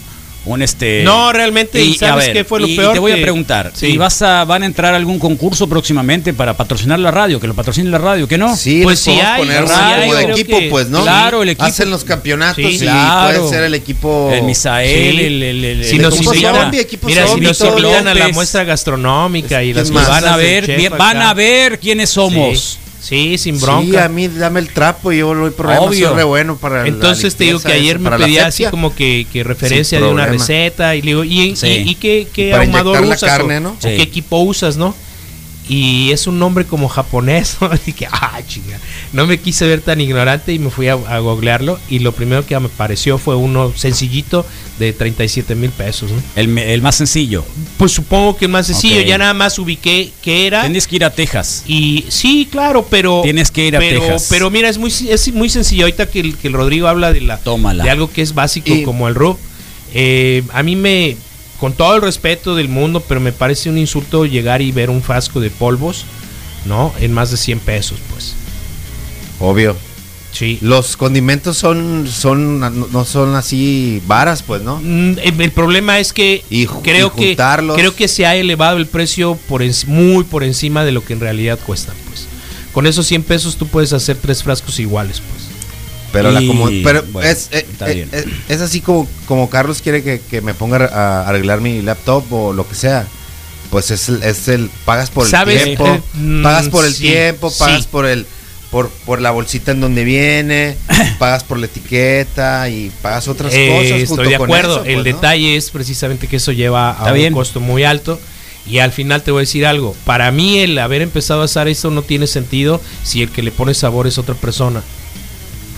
[0.53, 1.03] un este.
[1.03, 2.93] No, realmente, ¿y sabes ver, qué fue lo y- y peor?
[2.93, 3.71] te voy a preguntar.
[3.73, 3.87] Sí.
[3.87, 7.39] ¿Y vas a, van a entrar a algún concurso próximamente para patrocinar la radio?
[7.39, 8.55] Que lo patrocine la radio, que no?
[8.55, 11.01] Sí, Pues podemos hay, poner hay, como de equipo, que- pues, ¿no?
[11.03, 11.65] Claro, el equipo.
[11.65, 13.37] Hacen los campeonatos Sí, y claro.
[13.39, 14.31] puede ser el equipo.
[14.33, 15.25] El Misael, Sí.
[15.25, 16.13] el, el, el- Si el- nos
[16.79, 19.91] equipo Mira, si nos invitan a la muestra gastronómica y las.
[19.91, 22.79] Van a ver, bien- van a ver quiénes somos.
[23.01, 24.05] Sí, sí, sin Sí, bronca.
[24.05, 26.09] a mí dame el trapo y yo lo problema Obvio.
[26.09, 29.25] soy re bueno para Entonces te digo que ayer eso, me pedía así como que,
[29.31, 31.67] que referencia de una receta y le digo, ¿y, Sí.
[31.67, 33.23] y, y qué, qué ahumador usas?
[33.23, 33.69] carne, o, ¿no?
[33.71, 33.89] o Sí.
[33.95, 34.95] qué equipo usas, no?
[35.69, 37.69] Y es un nombre como japonés, ¿no?
[37.85, 38.79] Y que, ah, chinga.
[39.13, 42.45] No me quise ver tan ignorante y me fui a, a googlearlo y lo primero
[42.45, 44.45] que me pareció fue uno sencillito
[44.79, 46.21] de 37 mil pesos, ¿no?
[46.35, 47.45] El, el más sencillo.
[47.77, 50.61] Pues supongo que el más sencillo, ya nada más ubiqué que era.
[50.61, 51.63] Tienes que ir a Texas.
[51.67, 53.21] Y sí, claro, pero.
[53.23, 54.27] Tienes que ir a pero, Texas.
[54.29, 55.83] Pero mira, es muy, es muy sencillo.
[55.83, 57.83] Ahorita que el, que el Rodrigo habla de la Tómala.
[57.83, 59.37] de algo que es básico Y- como el RUP.
[59.93, 61.15] eh, a mí me.
[61.59, 65.01] Con todo el respeto del mundo, pero me parece un insulto llegar y ver un
[65.01, 66.05] frasco de polvos,
[66.65, 66.93] ¿no?
[66.99, 68.33] En más de 100 pesos, pues.
[69.39, 69.75] Obvio.
[70.31, 70.59] Sí.
[70.61, 72.59] Los condimentos son, son,
[72.91, 74.79] no son así varas, pues, ¿no?
[74.81, 77.35] Mm, El, el problema es que Y creo y que
[77.75, 81.13] creo que se ha elevado el precio por enci- muy por encima de lo que
[81.13, 82.27] en realidad cuesta, pues.
[82.71, 85.19] Con esos 100 pesos tú puedes hacer tres frascos iguales,
[86.11, 90.03] Pero, la como, pero bueno, es, eh, eh, eh, es así como, como Carlos quiere
[90.03, 93.05] que, que me ponga a arreglar mi laptop o lo que sea.
[93.69, 95.63] Pues es el, es el pagas por el ¿Sabes?
[95.63, 97.87] tiempo, Eh, mm, pagas por el sí, tiempo, pagas sí.
[97.91, 98.25] por el
[98.71, 100.75] por, por la bolsita en donde viene,
[101.19, 104.07] pagas por la etiqueta y pagas otras Eh, cosas.
[104.07, 104.73] junto estoy de con acuerdo.
[104.77, 105.03] eso, el pues, ¿no?
[105.03, 107.33] detalle es precisamente que eso lleva a Está un bien.
[107.33, 108.19] costo muy alto.
[108.67, 109.95] Y al final te voy a decir algo.
[110.05, 113.51] Para mí el haber empezado a hacer esto no tiene sentido si el que le
[113.51, 114.83] pone sabor es otra persona.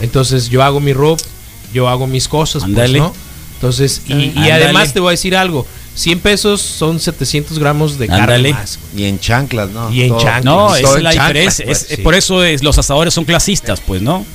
[0.02, 1.20] Entonces yo hago mi rub,
[1.74, 2.92] yo hago mis cosas, pues.
[2.92, 3.14] ¿no?
[3.56, 5.66] Entonces, y, además te voy a decir algo.
[5.94, 7.64] 100 pesos son 700 Ándale.
[7.64, 8.80] gramos de carne más.
[8.94, 9.04] güey.
[9.04, 9.92] Y en chanclas, ¿no?
[9.92, 10.46] Y en chanclas.
[10.46, 11.66] No, es la chanclas, diferencia.
[11.66, 12.02] pues, Es- sí.
[12.02, 14.26] Por eso es, los asadores son clasistas, pues, ¿no?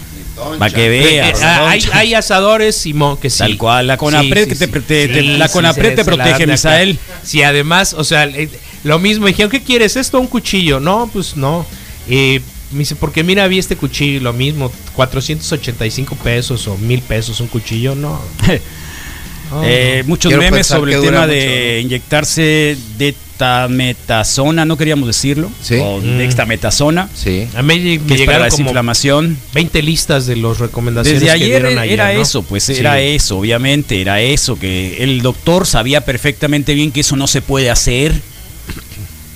[0.58, 0.86] Para que chanclas.
[0.86, 1.42] Eh, veas.
[1.42, 3.38] ah, hay, hay asadores, Simón, que sí.
[3.38, 4.84] Tal cual, la Conapred Sí, que sí, te, sí.
[4.86, 6.46] te- te- Sí, la sí, Conapred te protege.
[6.46, 6.98] Misael.
[7.24, 8.50] Sí, además, o sea, eh,
[8.84, 9.96] lo mismo, dijeron, ¿qué quieres?
[9.96, 10.78] ¿Esto o un cuchillo?
[10.78, 11.66] No, pues no.
[12.08, 17.40] Eh, me dice, porque mira, vi este cuchillo, lo mismo, 485 pesos o mil pesos
[17.40, 18.20] un cuchillo, no.
[18.46, 20.08] No, Eh, no.
[20.08, 21.80] muchos Quiero memes sobre que el tema mucho, de ¿no?
[21.86, 25.50] inyectarse dextametasona, no queríamos decirlo.
[25.62, 25.76] Sí.
[25.80, 26.18] O Mm.
[26.18, 27.46] dextametasona, Sí.
[27.54, 29.38] A mí me que es para la llegaron como desinflamación.
[29.54, 32.20] 20 listas de las recomendaciones Desde que ayer dieron ayer, era ¿no?
[32.22, 32.72] eso, pues Sí.
[32.74, 37.40] era eso, obviamente, era eso, que el doctor sabía perfectamente bien que eso no se
[37.40, 38.20] puede hacer.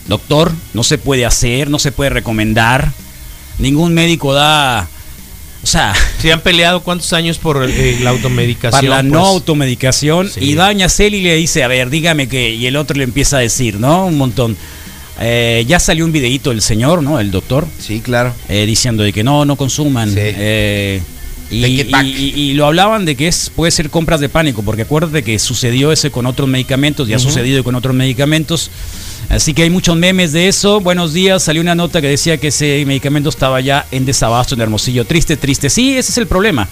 [0.09, 2.90] Doctor, no se puede hacer, no se puede recomendar.
[3.61, 4.88] Ningún médico da,
[5.62, 8.70] o sea, Se han peleado cuántos años por eh, la automedicación.
[8.87, 9.31] para la no pues?
[9.33, 10.29] automedicación.
[10.31, 10.40] Sí.
[10.40, 13.40] Y Daña Celi le dice, a ver, dígame que, y el otro le empieza a
[13.40, 14.07] decir, ¿no?
[14.07, 14.57] Un montón.
[15.23, 17.20] Eh, ya salió un videíto del señor, ¿no?
[17.20, 18.35] El doctor, Sí, claro.
[18.49, 20.09] eh, diciendo de que no, no consuman.
[20.14, 20.20] Sí.
[21.51, 25.23] Y, y- y- lo hablaban de que es puede ser compras de pánico, porque acuérdate
[25.23, 28.71] que sucedió ese con otros medicamentos, y ha sucedido con otros medicamentos.
[29.29, 30.81] Así que hay muchos memes de eso.
[30.81, 34.61] Buenos días, salió una nota que decía que ese medicamento estaba ya en desabasto en
[34.61, 35.05] Hermosillo.
[35.05, 35.71] Triste, triste.
[35.71, 36.69] Sí, ese es el problema.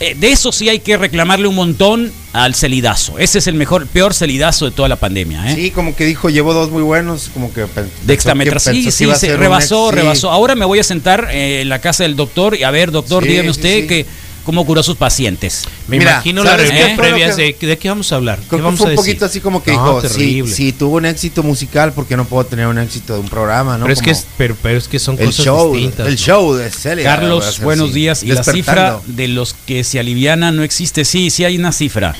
[0.00, 3.18] Eh, de eso sí hay que reclamarle un montón al celidazo.
[3.18, 5.52] Ese es el mejor, peor celidazo de toda la pandemia.
[5.52, 5.54] ¿eh?
[5.54, 8.90] Sí, como que dijo, llevo dos muy buenos, como que pen- pensó Dextametra, que- sí,
[8.90, 10.00] sí, se rebasó, ex- sí.
[10.00, 10.30] rebasó.
[10.30, 13.22] Ahora me voy a sentar eh, en la casa del doctor y a ver, doctor,
[13.22, 13.86] Sí, dígame usted sí.
[13.86, 14.06] que
[14.50, 15.62] cómo curó a sus pacientes.
[15.86, 18.10] Me Mira, imagino las ¿sabes qué reuniones fue lo previas que- de, ¿de qué vamos
[18.12, 18.38] a hablar?
[18.40, 19.12] ¿Qué Creo que vamos fue a un decir?
[19.12, 20.52] poquito así como que No, dijo, si, terrible.
[20.54, 23.78] si tuvo un éxito musical, ¿por qué no puedo tener un éxito de un programa?
[23.78, 23.84] ¿no?
[23.84, 26.06] pero, es que es, pero, pero es que son el cosas show, distintas.
[26.08, 26.18] el ¿no?
[26.18, 27.04] show de Celia.
[27.04, 28.22] Carlos, buenos así, días.
[28.24, 31.04] Y la cifra de los que se alivianan no existe.
[31.04, 32.16] Sí, sí hay una cifra.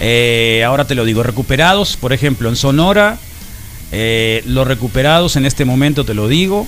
[0.00, 1.22] Eh, ahora te lo digo.
[1.22, 3.18] Recuperados, por ejemplo, en Sonora,
[3.92, 6.66] eh, los recuperados en este momento te lo digo.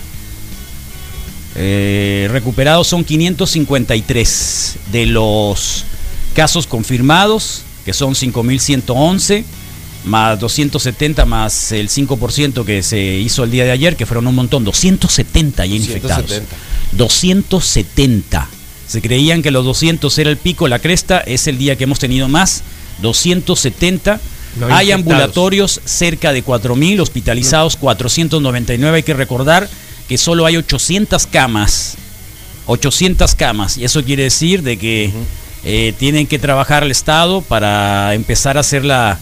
[1.54, 5.84] Eh, recuperados son 553 de los
[6.34, 9.44] casos confirmados, que son 5.111,
[10.04, 14.34] más 270 más el 5% que se hizo el día de ayer, que fueron un
[14.34, 16.26] montón, 270 ya infectados.
[16.26, 16.56] 170.
[16.92, 18.48] 270.
[18.86, 21.98] Se creían que los 200 era el pico, la cresta, es el día que hemos
[21.98, 22.62] tenido más,
[23.02, 24.20] 270.
[24.58, 24.94] No hay infectados.
[24.94, 28.96] ambulatorios cerca de 4.000, hospitalizados 499.
[28.96, 29.68] Hay que recordar
[30.08, 31.96] que solo hay 800 camas.
[32.66, 33.76] 800 camas.
[33.78, 35.12] Y eso quiere decir de que
[35.64, 39.18] eh, tienen que trabajar al Estado para empezar a hacer la,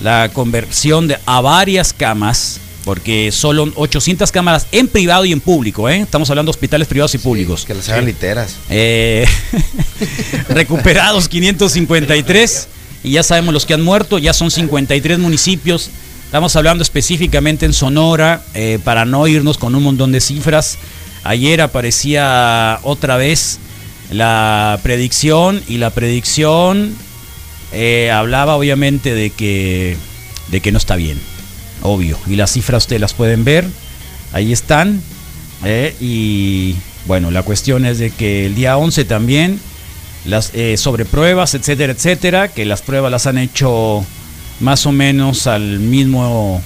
[0.00, 2.60] la conversión de, a varias camas.
[2.84, 5.88] Porque solo 800 cámaras en privado y en público.
[5.88, 6.00] ¿eh?
[6.00, 7.64] Estamos hablando de hospitales privados y públicos.
[7.66, 8.56] Que les hagan literas.
[8.70, 9.26] Eh,
[10.48, 12.68] recuperados 553
[13.02, 15.90] y ya sabemos los que han muerto, ya son 53 municipios.
[16.30, 20.78] Estamos hablando específicamente en Sonora, eh, para no irnos con un montón de cifras.
[21.24, 23.58] Ayer aparecía otra vez
[24.12, 26.94] la predicción y la predicción
[27.72, 29.96] eh, hablaba obviamente de que,
[30.52, 31.18] de que no está bien,
[31.82, 32.16] obvio.
[32.28, 33.66] Y las cifras ustedes las pueden ver,
[34.32, 35.02] ahí están.
[35.64, 39.58] eh, y bueno, la cuestión es de que el día 11 también,
[40.24, 44.06] las, sobre pruebas, etcétera, etcétera, que las pruebas las han hecho
[44.60, 46.62] más o menos al mismo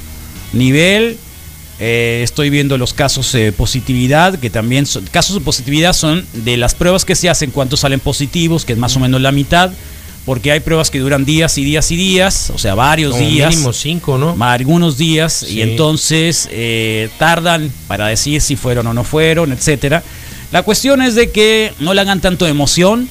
[0.53, 1.17] nivel.
[1.81, 6.57] Eh, estoy viendo los casos de positividad, que también son, casos de positividad son de
[6.57, 9.73] las pruebas que se hacen, cuántos salen positivos, que es más o menos la mitad,
[10.25, 13.51] porque hay pruebas que duran días y días y días, o sea, varios Como días
[13.51, 14.37] mínimo cinco, ¿no?
[14.45, 15.55] algunos días Sí.
[15.55, 20.03] y entonces eh, tardan para decir si fueron o no fueron, etcétera.
[20.53, 23.09] La cuestión es de que no le hagan tanto emoción,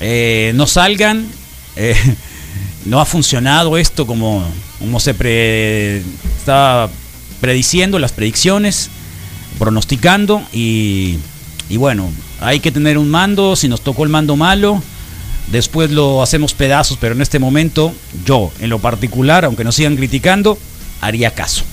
[0.00, 1.26] eh, no salgan,
[1.76, 1.94] eh,
[2.84, 4.44] no ha funcionado esto como,
[4.78, 5.98] como se pre-
[6.38, 6.88] estaba
[7.40, 8.90] prediciendo las predicciones,
[9.58, 11.18] pronosticando y,
[11.68, 14.82] y bueno, hay que tener un mando, si nos tocó el mando malo,
[15.50, 17.92] después lo hacemos pedazos, pero en este momento
[18.26, 20.58] yo, en lo particular, aunque nos sigan criticando,
[21.00, 21.64] haría caso.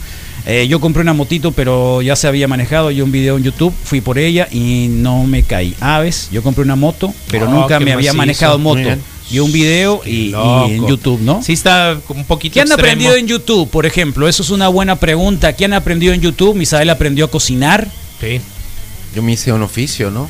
[0.47, 2.89] Eh, yo compré una motito, pero ya se había manejado.
[2.89, 5.75] Yo un video en YouTube, fui por ella y no me caí.
[5.79, 8.79] Aves, yo compré una moto, pero Oh, nunca me había manejado moto.
[9.31, 11.41] Yo un video y, en YouTube, ¿no?
[11.41, 12.85] Sí está un poquito ¿Qué han extremo.
[12.85, 14.27] aprendido en YouTube, por ejemplo?
[14.27, 15.55] Eso es una buena pregunta.
[15.55, 16.55] ¿Qué han aprendido en YouTube?
[16.55, 17.87] Misael aprendió a cocinar.
[18.19, 18.41] Sí.
[19.15, 20.29] Yo me hice un oficio, ¿no?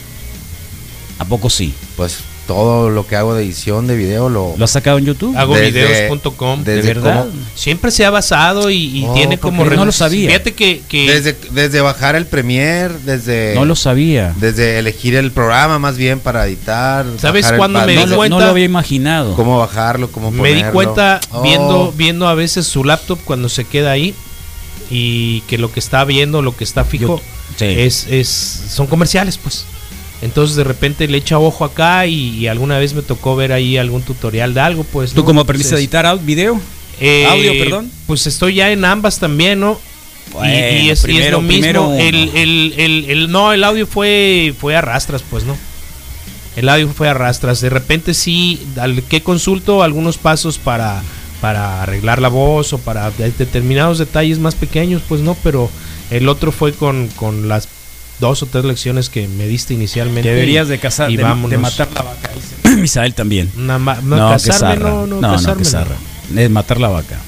[1.17, 1.73] ¿A poco sí?
[1.95, 4.55] Pues todo lo que hago de edición de video lo...
[4.57, 5.37] ¿Lo has sacado en YouTube?
[5.37, 6.63] Hago videos.com.
[6.63, 7.25] ¿De verdad?
[7.25, 9.65] cómo- Siempre se ha basado y, y Oh, tiene ¿por como...
[9.65, 10.27] No lo sabía.
[10.27, 10.81] Fíjate que...
[10.87, 13.53] que- Desde, desde bajar el Premiere, desde...
[13.55, 14.33] No lo sabía.
[14.37, 17.05] Desde elegir el programa más bien para editar.
[17.17, 18.37] ¿Sabes cuándo me di No cuenta?
[18.37, 19.35] no lo había imaginado.
[19.35, 23.63] Cómo bajarlo, cómo me di cuenta Oh, viendo, viendo a veces su laptop cuando se
[23.65, 24.13] queda ahí
[24.89, 27.21] y que lo que está viendo, lo que está fijo, Yo-
[27.57, 27.65] sí.
[27.65, 28.27] es, es,
[28.69, 29.65] son comerciales, pues.
[30.21, 33.77] Entonces de repente le echa ojo acá y, y alguna vez me tocó ver ahí
[33.77, 35.13] algún tutorial de algo, pues.
[35.13, 35.25] ¿Tú ¿no?
[35.25, 36.59] cómo aprendiste a editar video?
[36.99, 37.91] eh, audio, perdón?
[38.05, 39.79] Pues estoy ya en ambas también, ¿no?
[40.43, 41.93] Y- es, y es primero- lo mismo.
[41.97, 45.57] El, el, el, el- no, el audio fue, fue a rastras, pues, ¿no?
[46.55, 47.59] El audio fue a rastras.
[47.61, 51.01] De repente sí, al que consulto algunos pasos para,
[51.41, 55.71] para arreglar la voz o para de- determinados detalles más pequeños, pues no, pero
[56.11, 57.67] el otro fue con, con las
[58.21, 60.29] dos o tres lecciones que me diste inicialmente.
[60.29, 61.51] Deberías de casar, y de, vámonos.
[61.51, 62.29] de matar la vaca.
[62.33, 62.77] dice.
[62.81, 63.51] Misael también.
[63.57, 65.95] Una ma- no, No, casarme, no, no, no, no, casarme,
[66.33, 66.39] no.
[66.41, 67.19] Es matar la vaca.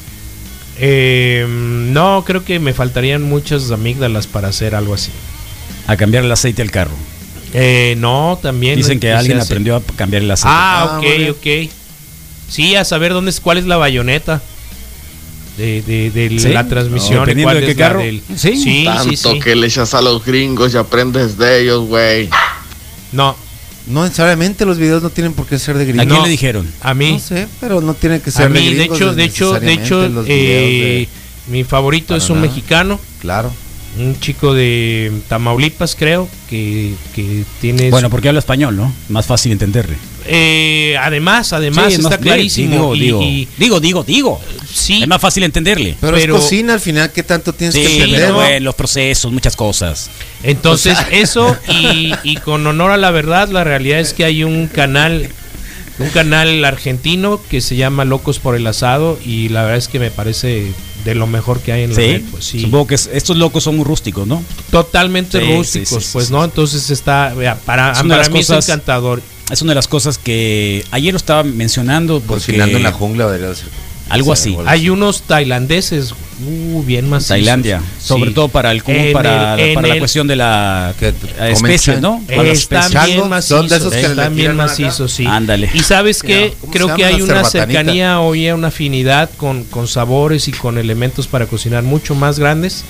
[0.79, 5.11] Eh, no, creo que me faltarían muchas amígdalas para hacer algo así.
[5.87, 6.95] A cambiar el aceite al carro.
[7.53, 8.75] Eh, no, también.
[8.75, 10.49] Dicen que alguien aprendió a cambiar el aceite.
[10.55, 11.05] Ah, Ah, ok,
[11.37, 11.69] ok.
[12.49, 14.41] Sí, a saber dónde es, cuál es la bayoneta
[15.57, 16.49] de, de, de ¿Sí?
[16.49, 17.19] la transmisión.
[17.21, 17.99] Dependiendo de qué carro.
[17.99, 18.55] del- Sí.
[18.57, 19.39] sí, Tanto sí, sí.
[19.39, 22.29] que le echas a los gringos y aprendes de ellos, güey.
[23.11, 23.35] No,
[23.85, 26.05] No necesariamente los videos no tienen por qué ser de ¿A gringos.
[26.07, 26.23] quién no.
[26.25, 26.67] le dijeron?
[26.81, 27.11] a mí.
[27.13, 29.73] No sé, pero no tiene que ser a mí, de gringos hecho, de hecho, de
[29.73, 32.47] hecho, los eh, de- mi favorito Para es un nada.
[32.47, 33.51] mexicano, Claro.
[33.99, 37.89] un chico de Tamaulipas, creo, que, que tiene.
[37.89, 38.93] Bueno, su- porque habla español, ¿no?
[39.09, 39.97] Más fácil entenderle.
[40.25, 42.93] Eh, además, además, Sí, está clarísimo.
[42.93, 44.41] Digo, y- digo, y- digo, digo, digo.
[44.73, 45.95] sí, Es más fácil entenderle.
[46.01, 48.19] Pero, Pero- es cocina al final, ¿qué tanto tienes que entender?
[48.21, 48.35] pero ¿no?
[48.35, 50.09] bueno, los procesos, muchas cosas.
[50.43, 54.25] Entonces, O sea- eso y, y con honor a la verdad, la realidad es que
[54.25, 55.29] hay un canal,
[55.99, 59.99] un canal argentino que se llama Locos por el Asado y la verdad es que
[59.99, 60.71] me parece
[61.05, 62.17] de lo mejor que hay en la red.
[62.21, 62.61] Sí, Pues, sí.
[62.61, 64.41] supongo que es- estos locos son muy rústicos, ¿no?
[64.71, 66.43] Totalmente Sí, rústicos, sí, sí, pues, sí, ¿no?
[66.45, 67.33] Entonces está,
[67.65, 69.21] para, Es para mí cosas- es encantador.
[69.51, 73.25] Es una de las cosas que ayer lo estaba mencionando porque Cocinando en la jungla
[73.29, 73.67] debería ser.
[74.09, 74.55] algo así.
[74.65, 76.11] Hay unos tailandeses,
[76.45, 80.27] uh, bien más Tailandia, sobre todo para el En para, el- para la el- cuestión
[80.27, 81.13] de la Que eh,
[81.51, 82.21] especie, ¿no?
[82.27, 85.25] Para Están bien macizos, son de esos que están bien macizos, sí.
[85.25, 85.69] Ándale.
[85.73, 89.87] Y sabes que ¿Cómo creo que hay una cercanía o ya una afinidad con, con
[89.87, 92.83] sabores y con elementos para cocinar mucho más grandes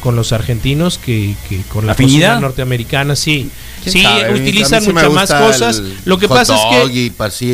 [0.00, 2.40] con los argentinos que, que con la ¿Afinidad?
[2.40, 3.50] norteamericana, sí.
[3.82, 4.34] ¿Quién Sí, sabe?
[4.34, 5.82] Utilizan sí muchas más cosas.
[6.04, 7.12] Lo que pasa es que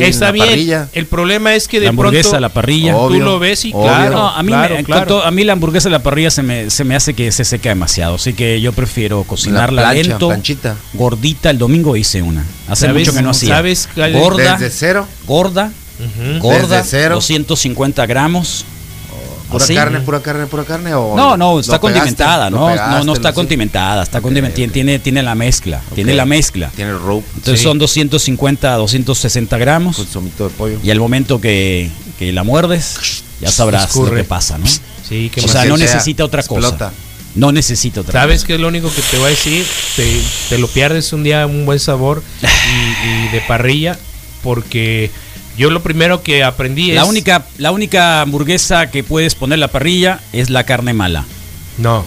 [0.08, 0.46] está bien.
[0.46, 0.88] parrilla.
[0.92, 2.92] El problema es que de La hamburguesa pronto a la parrilla.
[2.94, 3.82] tú lo ves y obvio.
[3.84, 5.06] claro, No, a mí claro, me, claro.
[5.06, 7.68] todo- a mí la hamburguesa la parrilla se me, se me hace que se seca
[7.68, 10.76] demasiado, así que yo prefiero cocinarla plancha, lento, planchita.
[10.94, 11.50] gordita.
[11.50, 13.48] El domingo hice una, hace ¿Sabes- mucho que no hacía.
[13.56, 15.70] sabes gorda, Desde cero, gorda,
[16.40, 17.14] gorda, Desde cero.
[17.16, 18.64] 250 gramos.
[19.50, 19.74] Pura así.
[19.74, 20.94] carne, pura carne, pura carne.
[20.94, 24.20] O No, no, lo está condimentada, lo no, pegaste, no, no está lo- condimentada, está
[24.20, 24.72] condimentada, ok.
[24.72, 26.70] tiene, tiene la mezcla, tiene la mezcla.
[26.74, 27.64] Tiene el rope Entonces Sí.
[27.64, 30.78] son 250 a 260 gramos con somito de pollo.
[30.82, 34.22] y al momento que, que la muerdes ya sabrás lo Escurre.
[34.22, 34.66] que pasa, ¿no?
[34.66, 36.68] Sí, que O sea, no sea, necesita otra cosa.
[36.68, 36.92] explota.
[37.36, 38.46] No necesita otra ¿Sabes cosa.
[38.46, 39.64] qué es lo único que te voy a decir?
[39.94, 43.98] Te, te lo pierdes un día un buen sabor y, y de parrilla
[44.42, 45.10] porque
[45.56, 49.60] yo lo primero que aprendí es La única, la única hamburguesa que puedes poner en
[49.60, 51.24] la parrilla es la carne mala.
[51.78, 52.04] no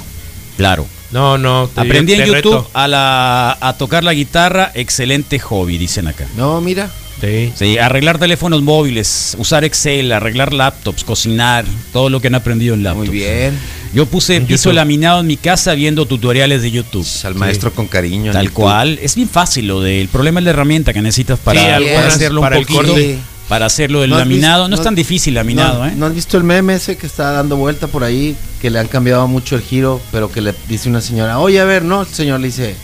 [0.58, 0.86] Claro.
[1.12, 2.70] no no te- Aprendí en YouTube reto.
[2.74, 4.72] a, la, a tocar la guitarra.
[4.76, 6.28] Excelente hobby, dicen acá.
[6.36, 6.90] No, mira.
[7.22, 7.52] Sí.
[7.56, 12.84] Sí, arreglar teléfonos móviles, usar Excel, arreglar laptops, cocinar, todo lo que han aprendido en
[12.84, 13.08] laptops.
[13.10, 13.58] Muy bien.
[13.94, 14.76] Yo puse En piso YouTube.
[14.76, 17.08] laminado en mi casa viendo tutoriales de YouTube.
[17.24, 18.32] Al maestro con cariño.
[18.32, 18.56] Tal YouTube.
[18.64, 19.00] cual.
[19.02, 20.00] Es bien fácil lo de.
[20.00, 22.86] El problema es la herramienta que necesitas para, Sí, para hacerlo para un el poquito.
[22.88, 23.18] corte.
[23.50, 24.64] Para hacerlo del ¿No laminado.
[24.64, 25.94] visto- no es tan difícil laminado, ¿No, ¿eh?
[25.98, 28.38] ¿No has visto el meme ese que está dando vuelta por ahí?
[28.62, 31.66] Que le han cambiado mucho el giro, pero que le dice una señora, oye, a
[31.66, 32.76] ver, no, el señor le dice,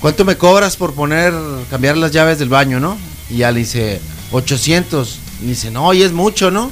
[0.00, 1.32] ¿cuánto me cobras por poner,
[1.70, 2.98] cambiar las llaves del baño, no?
[3.30, 4.00] Y ya le dice,
[4.32, 5.18] 800.
[5.40, 6.70] Y le dice, no, oye, es mucho, ¿no?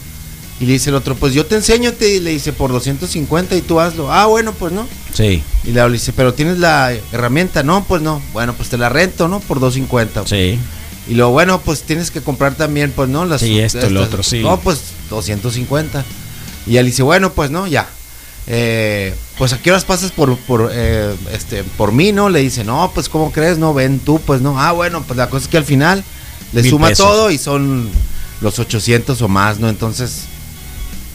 [0.60, 3.56] Y le dice el otro, pues yo te enseño, te, y le dice, por 250
[3.56, 4.12] y tú hazlo.
[4.12, 4.86] Ah, bueno, pues no.
[5.12, 8.20] Sí, Y le dice, pero tienes la herramienta, no, pues no.
[8.32, 9.40] Bueno, pues te la rento, ¿no?
[9.40, 10.26] Por 250.
[10.26, 10.58] sí.
[11.08, 13.24] Y luego, bueno, pues tienes que comprar también, pues, ¿no?
[13.24, 14.40] Las, Sí, esto, lo otro, sí.
[14.40, 16.04] No, pues 250.
[16.66, 17.88] Y él dice, bueno, pues no, ya.
[18.46, 22.28] Eh, pues a qué horas pasas por, por, eh, este, por mí, ¿no?
[22.28, 23.58] Le dice, no, pues ¿cómo crees?
[23.58, 24.60] No, ven tú, pues no.
[24.60, 26.02] Ah, bueno, pues la cosa es que al final
[26.52, 27.06] le Mil suma pesos.
[27.06, 27.88] todo y son
[28.40, 29.68] los 800 o más, ¿no?
[29.68, 30.22] Entonces,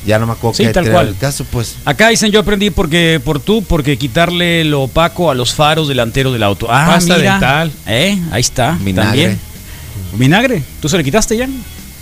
[0.05, 1.09] ya no me acuerdo Sí, qué tal cual.
[1.09, 1.75] el caso, pues.
[1.85, 6.31] Acá dicen yo aprendí porque por tú, porque quitarle lo opaco a los faros delanteros
[6.33, 6.67] del auto.
[6.69, 7.31] Ah, Pasta mira.
[7.33, 7.71] dental.
[7.87, 8.77] Eh, ahí está.
[8.81, 9.05] Vinagre.
[9.23, 9.39] También.
[10.13, 10.63] Vinagre.
[10.81, 11.47] ¿Tú se lo quitaste ya?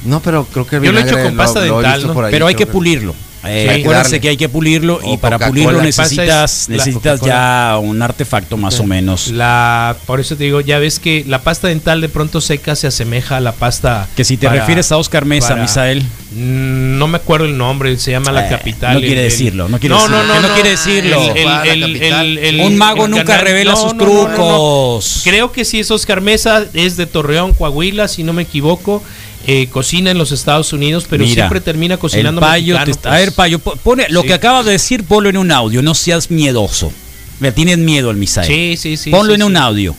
[0.05, 2.13] No, pero creo que el Yo lo he hecho con pasta he dental, visto ¿no?
[2.13, 3.15] por ahí, Pero hay que creo pulirlo.
[3.47, 4.21] Eh, acuérdense darle.
[4.21, 9.27] que hay que pulirlo y para pulirlo necesitas, necesitas ya un artefacto más o menos.
[9.29, 12.87] La, por eso te digo, ya ves que la pasta dental de pronto seca se
[12.87, 14.07] asemeja a la pasta.
[14.15, 16.03] Que si te para- refieres a Oscar Mesa, para- Misael.
[16.33, 18.93] Mm, No me acuerdo el nombre, se llama La Eh, Capital.
[18.95, 21.21] no quiere el- decirlo, no quiere no, decirlo, no, no, no quiere decirlo.
[21.21, 22.25] El- el- La el- Capital.
[22.25, 24.33] el- el- Un mago el nunca canal- revela no, sus no, no, no, no.
[24.35, 25.21] trucos.
[25.23, 29.03] Creo que sí es Oscar Mesa, es de Torreón, Coahuila, si no me equivoco.
[29.47, 32.91] Eh, cocina en los Estados Unidos, pero Mira, siempre termina cocinando el payo mexicano, te
[32.91, 33.15] está- pues.
[33.15, 34.27] A ver, payo, po- pone lo Sí.
[34.27, 36.91] que acabas de decir, ponlo en un audio, no seas miedoso.
[37.39, 38.47] Le tienes miedo al Misael.
[38.47, 39.11] Sí, sí, sí.
[39.11, 39.95] Ponlo sí, en un audio.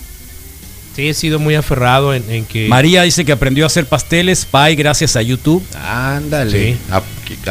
[0.97, 2.69] Sí, he sido muy aferrado en, en que.
[2.69, 5.63] María dice que aprendió a hacer pasteles, pie, gracias a YouTube.
[5.87, 6.73] Ándale.
[6.73, 6.79] Sí.
[6.91, 7.03] A-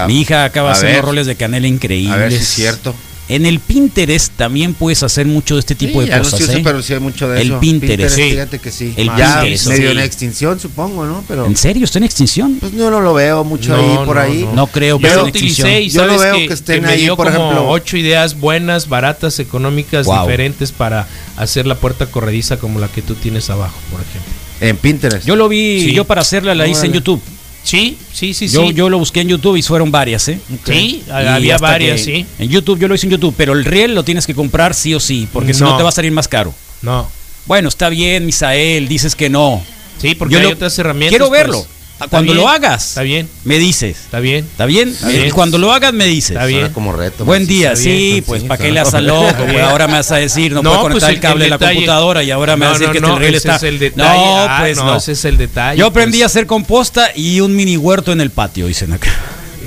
[0.03, 1.05] a- Mi hija acaba haciendo ver.
[1.05, 2.13] roles de canela increíbles.
[2.13, 2.95] A ver si es cierto.
[3.27, 6.41] En el Pinterest también puedes hacer mucho de este tipo Sí, de no cosas.
[6.41, 6.61] usa, ¿eh?
[6.63, 7.59] pero sí hay mucho de El eso.
[7.59, 8.15] Pinterest.
[8.15, 8.21] Sí.
[8.29, 8.93] Fíjate que sí.
[8.95, 9.97] El ya Pinterest, medio sí.
[9.97, 11.23] en extinción, supongo, ¿no?
[11.27, 11.85] Pero ¿En serio?
[11.85, 12.57] ¿Está en extinción?
[12.59, 14.43] pues yo no lo veo mucho No, ahí por no, ahí.
[14.43, 14.53] no.
[14.53, 16.89] No creo que Yo lo utilicé y Yo no sabes veo que, que estén me
[16.89, 17.69] ahí, dio por como ejemplo.
[17.69, 20.21] ocho ideas buenas, baratas, económicas, Wow.
[20.21, 24.31] diferentes para hacer la puerta corrediza como la que tú tienes abajo, por ejemplo.
[24.61, 25.25] En Pinterest.
[25.25, 25.93] Yo lo vi, Sí.
[25.93, 26.93] yo para hacerla la hice en.
[26.93, 27.21] YouTube.
[27.65, 28.73] Sí, sí, sí, Yo, sí.
[28.75, 30.39] yo lo busqué en YouTube y fueron varias, ¿eh?
[30.65, 32.25] sí, Y había varias, sí.
[32.39, 34.93] En YouTube, yo lo hice en YouTube, pero el riel lo tienes que comprar sí
[34.93, 35.77] o sí, porque si no No.
[35.77, 36.53] te va a salir más caro.
[36.83, 37.09] No.
[37.47, 39.63] Bueno, está bien, Misael, dices que no.
[39.99, 41.09] Sí, porque Yo hay lo- otras herramientas.
[41.09, 41.39] Quiero pues.
[41.41, 41.65] verlo.
[42.09, 43.97] Cuando bien, lo hagas, Está bien, me dices.
[44.01, 44.43] está bien.
[44.43, 44.93] ¿Está bien?
[45.07, 45.27] bien.
[45.27, 46.31] Y Cuando lo hagas, me dices.
[46.31, 46.59] Está bien.
[46.61, 47.23] Suena como reto.
[47.23, 49.29] Buen pues, día, está sí, bien, pues sí, ¿para qué le haces loco?
[49.29, 49.61] Está bien.
[49.61, 51.57] ahora me vas a decir, no, No, puedo pues conectar el- el cable el de
[51.57, 53.55] la computadora y ahora me vas a decir que no, el riel ese está.
[53.55, 54.19] es el detalle.
[54.25, 54.95] No, Ah, pues no.
[54.97, 55.79] ese es el detalle.
[55.79, 56.31] Yo aprendí a pues.
[56.33, 59.09] hacer composta y un mini huerto en el patio, dicen acá.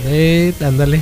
[0.06, 1.00] Eh, ándale.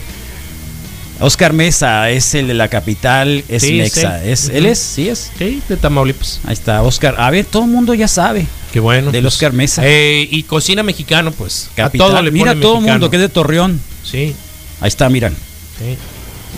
[1.19, 4.21] Oscar Mesa es el de la capital, es Sí, Mexa.
[4.23, 4.29] sí.
[4.31, 4.49] ¿Es.
[4.51, 4.79] ¿Él es?
[4.79, 5.31] ¿Sí es?
[5.39, 6.41] Sí, de Tamaulipas.
[6.45, 7.15] Ahí está, Oscar.
[7.19, 8.47] A ver, todo el mundo ya sabe.
[8.73, 9.11] Qué bueno.
[9.13, 9.81] Del Oscar Mesa.
[9.85, 11.71] Eh, y cocina mexicano, pues.
[11.75, 12.09] Capital.
[12.09, 13.81] A todo le Mira pone todo el mundo que es de Torreón.
[14.05, 14.35] Sí,
[14.81, 15.35] Ahí está, miran.
[15.79, 15.97] sí.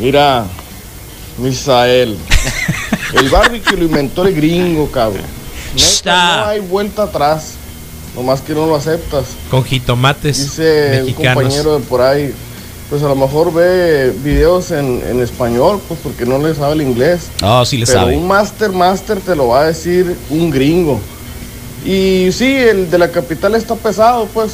[0.00, 0.44] Mira,
[1.38, 2.16] Misael.
[3.14, 5.22] el barbecue lo inventó el gringo, cabrón.
[5.74, 6.36] Neta, Está.
[6.38, 7.52] no hay vuelta atrás.
[8.16, 9.26] Nomás que no lo aceptas.
[9.50, 11.34] Con jitomates Dice un mexicanos.
[11.42, 12.32] compañero de por ahí.
[12.90, 16.82] Pues a lo mejor ve videos en, en español, pues porque no le sabe el
[16.82, 17.24] inglés.
[17.42, 18.16] Oh, sí le Pero sabe.
[18.16, 20.98] un master master te lo va a decir un gringo.
[21.84, 24.52] Y sí, el de la capital está pesado, pues.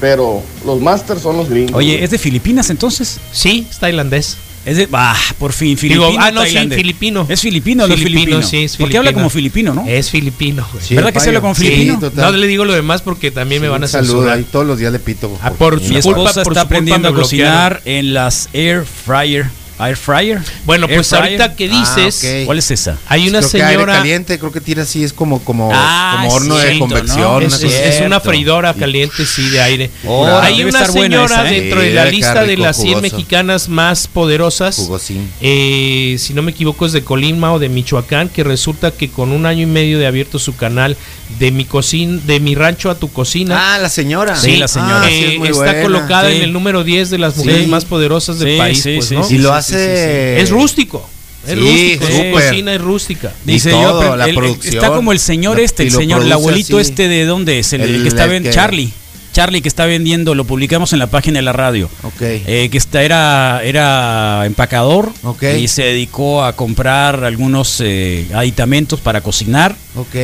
[0.00, 1.74] Pero los masters son los gringos.
[1.74, 3.18] Oye, ¿es de Filipinas entonces?
[3.32, 4.36] Sí, es tailandés.
[4.64, 6.16] Es de, ah, por fin, Digo, filipino.
[6.22, 7.26] ah, no, sí, filipino.
[7.28, 8.42] Es filipino, no es filipino.
[8.42, 9.18] sí, es Porque habla filipino.
[9.20, 9.86] como filipino, ¿no?
[9.86, 10.84] Es filipino, güey.
[10.84, 11.94] Sí, ¿Verdad que se habla como filipino?
[11.94, 12.32] Sí, total.
[12.32, 14.98] No le digo lo demás porque también me van a ahí todos los días le
[14.98, 15.38] pito.
[15.40, 18.12] Ah, porque- por Mi su culpa, esposa por está su culpa aprendiendo a cocinar en
[18.14, 19.46] las air fryer.
[19.80, 20.40] ¿Air fryer?
[20.64, 21.22] Bueno, Air pues fryer.
[21.24, 22.46] ahorita que Ah, dices, ok.
[22.46, 22.98] ¿Cuál es esa?
[23.06, 23.92] hay una Creo que aire señora.
[23.94, 27.42] caliente, creo que tira así, es como, como, Ah, como horno de convección.
[27.44, 29.90] Es, una freidora caliente, sí, de aire.
[30.04, 31.60] Órale, Hay una señora esa, ¿eh?
[31.60, 33.02] dentro Sí, de la lista de las 100 jugoso.
[33.02, 34.76] mexicanas más poderosas.
[34.76, 35.30] Jugosín.
[35.40, 39.30] Eh, si no me equivoco es de Colima o de Michoacán, que resulta que con
[39.32, 40.96] un año y medio de abierto su canal
[41.38, 43.74] de mi cocina, de mi rancho a tu cocina.
[43.74, 44.34] Ah, la señora.
[44.36, 45.02] Sí, la señora.
[45.02, 45.82] Ah, sí, eh, es muy está buena.
[45.82, 46.36] colocada sí.
[46.36, 47.66] en el número 10 de las mujeres Sí.
[47.66, 49.22] más poderosas del Sí, país, sí, pues, sí, ¿no?
[49.24, 50.40] sí, Y lo sí, hace.
[50.40, 51.08] Es rústico.
[51.46, 53.32] Es Sí, rústico, su cocina es rústica.
[53.44, 56.32] Dice todo, yo, la el- el- producción, está como el señor este, el señor, el
[56.32, 58.92] abuelito este de dónde es, el, El- que está vendiendo, que- Charlie.
[59.32, 61.88] Charlie que está vendiendo, lo publicamos en la página de la radio.
[62.02, 62.20] Ok.
[62.22, 65.44] Eh, que está, era, era empacador Ok.
[65.60, 70.16] y se dedicó a comprar algunos eh, aditamentos para cocinar ok.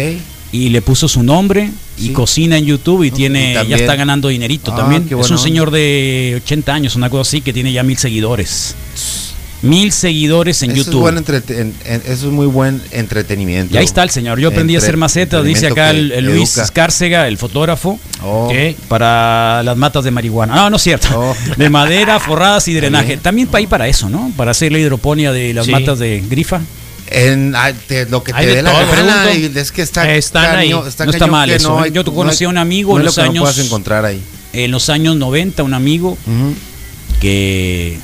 [0.53, 2.13] y le puso su nombre y Sí.
[2.13, 5.07] cocina en YouTube y tiene y ya está ganando dinerito Ah, también.
[5.21, 8.75] Es un señor de 80 años, una cosa así, que tiene ya mil seguidores.
[9.65, 11.09] Mil seguidores en eso YouTube.
[11.09, 13.75] Es buen en- en- eso es muy buen entretenimiento.
[13.75, 14.39] Y ahí está el señor.
[14.39, 16.65] Yo aprendí a hacer macetas, dice acá el, el Luis Educa.
[16.65, 18.77] Escárcega, el fotógrafo, Oh, ¿Qué?
[18.89, 20.55] para las matas de marihuana.
[20.55, 21.09] No, no es cierto.
[21.19, 21.35] Oh.
[21.57, 23.17] De madera, forradas y drenaje.
[23.17, 24.33] También para ahí para eso, ¿no?
[24.37, 25.73] Para hacer la hidroponía de las Sí.
[25.73, 26.61] matas de grifa.
[27.07, 29.31] En, ah, te- lo que te de dé la gana.
[29.33, 30.71] Es que está Están ahí.
[30.71, 31.91] No está mal eso, ¿eh?
[31.93, 34.21] Yo conocí a un amigo no en lo los no años- encontrar ahí.
[34.55, 36.17] En los años 90, un amigo
[37.21, 37.99] que,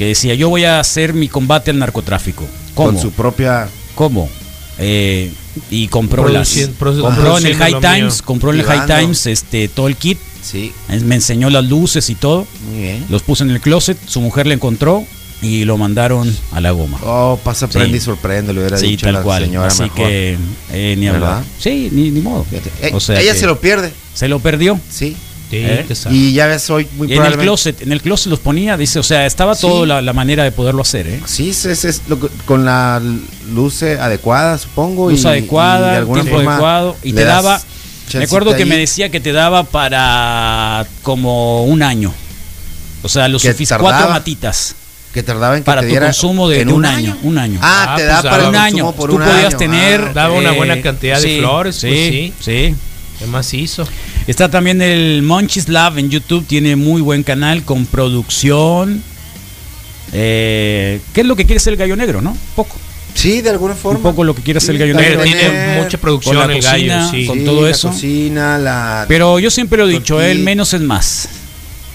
[0.00, 2.46] que decía, yo voy a hacer mi combate al narcotráfico.
[2.74, 2.92] ¿Cómo?
[2.92, 3.68] Con su propia.
[3.94, 4.30] ¿Cómo?
[4.78, 5.30] Eh,
[5.70, 8.22] y compró las compró en el High Times, mío.
[8.24, 8.86] compró en el High.
[8.86, 10.72] Times este todo el kit, Sí,
[11.04, 13.04] me enseñó las luces y todo, muy bien.
[13.10, 15.04] los puso en el closet, su mujer le encontró
[15.42, 16.98] y lo mandaron a la goma.
[17.04, 17.74] Oh, pasa, Sí.
[17.74, 19.44] prende y sorprende, le hubiera sí, dicho tal la cual.
[19.44, 19.96] señora Así mejor.
[19.98, 20.38] que
[20.72, 21.20] eh, ni hablar.
[21.40, 21.44] ¿Verdad?
[21.58, 22.44] Sí, ni, ni modo.
[22.44, 24.80] Fíjate, eh, O sea ella que se lo pierde, se lo perdió.
[24.90, 25.14] sí.
[25.50, 25.84] Sí, ¿Eh?
[26.10, 29.00] Y ya ves hoy muy Y en el closet, en el closet los ponía, dice,
[29.00, 29.62] o sea, estaba Sí.
[29.62, 31.20] todo la, la manera de poderlo hacer, ¿eh?
[31.26, 33.02] Sí, es, es- es lo que- con la
[33.52, 35.10] luz eh, adecuada, supongo.
[35.10, 36.96] Luz y- y adecuada, de alguna tiempo forma adecuado.
[37.02, 37.60] Y te daba.
[38.14, 38.68] Me acuerdo que ahí.
[38.68, 42.12] me decía que te daba para como un año.
[43.02, 43.42] O sea, los
[43.78, 44.76] cuatro matitas.
[45.12, 47.36] que tardaba en que para te tu diera consumo de, en de un año, un
[47.38, 47.58] año.
[47.60, 48.92] Ah, Ah, te pues da daba para un año.
[48.92, 49.56] por Tú un podías año.
[49.58, 50.00] tener.
[50.00, 52.68] Ah, Daba una eh, buena cantidad de flores, Sí, pues sí.
[52.70, 52.74] sí.
[53.18, 53.86] ¿Qué más hizo?
[54.30, 59.02] Está también el Monchis Lab en YouTube, tiene muy buen canal con producción.
[60.12, 62.36] Eh, ¿Qué es lo que quiere ser el gallo negro, no?
[62.54, 62.76] Poco.
[63.12, 63.96] Sí, de alguna forma.
[63.98, 65.50] Un poco lo que quiere hacer el Sí, gallo también negro.
[65.50, 67.26] Tiene, mucha producción con la el cocina, gallo, sí.
[67.26, 67.88] con Sí, todo la eso.
[67.88, 69.04] cocina, la.
[69.08, 71.28] Pero yo siempre lo he dicho, el menos es más.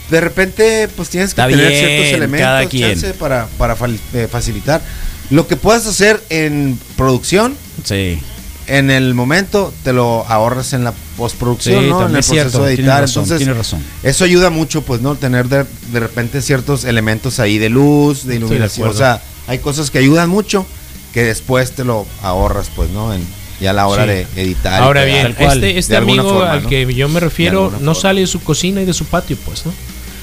[0.09, 2.89] de repente, pues tienes que Está tener bien, ciertos elementos cada quien.
[2.91, 3.77] chance, para, para
[4.13, 4.81] eh, facilitar.
[5.29, 7.55] Lo que puedas hacer en producción,
[7.85, 8.19] Sí.
[8.67, 12.05] En el momento, te lo ahorras en la postproducción, Sí, ¿no?
[12.07, 13.01] En el es proceso cierto, de editar.
[13.01, 13.83] razón, Entonces, tiene razón.
[14.03, 15.15] eso ayuda mucho, pues, ¿no?
[15.15, 18.89] Tener de, de repente ciertos elementos ahí de luz, de de iluminación.
[18.89, 20.65] o sea, hay cosas que ayudan mucho
[21.13, 23.13] que después te lo ahorras, pues, ¿no?
[23.13, 23.21] En,
[23.61, 24.09] ya a la hora Sí.
[24.09, 24.81] de editar.
[24.81, 26.69] Ahora bien, cual, este, este amigo forma, al ¿no?
[26.69, 27.95] que yo me refiero no forma.
[27.95, 29.73] sale de su cocina y de su patio, pues, ¿no?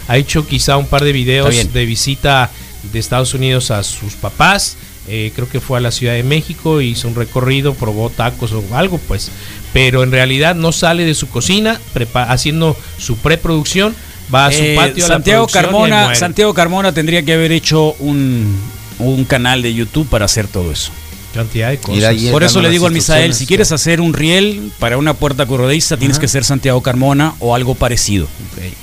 [0.08, 2.50] Ha hecho quizá un par de videos de visita
[2.92, 4.76] de Estados Unidos a sus papás.
[5.08, 8.62] Eh, creo que fue a la Ciudad de México, hizo un recorrido, probó tacos o
[8.72, 9.30] algo, pues.
[9.72, 13.94] Pero en realidad no sale de su cocina, prepa- haciendo su preproducción,
[14.32, 16.14] va a su Eh, patio a la Santiago y ahí Carmona.
[16.14, 18.56] Santiago Carmona tendría que haber hecho un,
[18.98, 20.92] un canal de YouTube para hacer todo eso.
[21.34, 22.14] Cantidad de cosas.
[22.30, 25.96] Por eso le digo al Misael, si quieres hacer un riel para una puerta corrediza,
[25.96, 28.28] tienes que ser Santiago Carmona o algo parecido.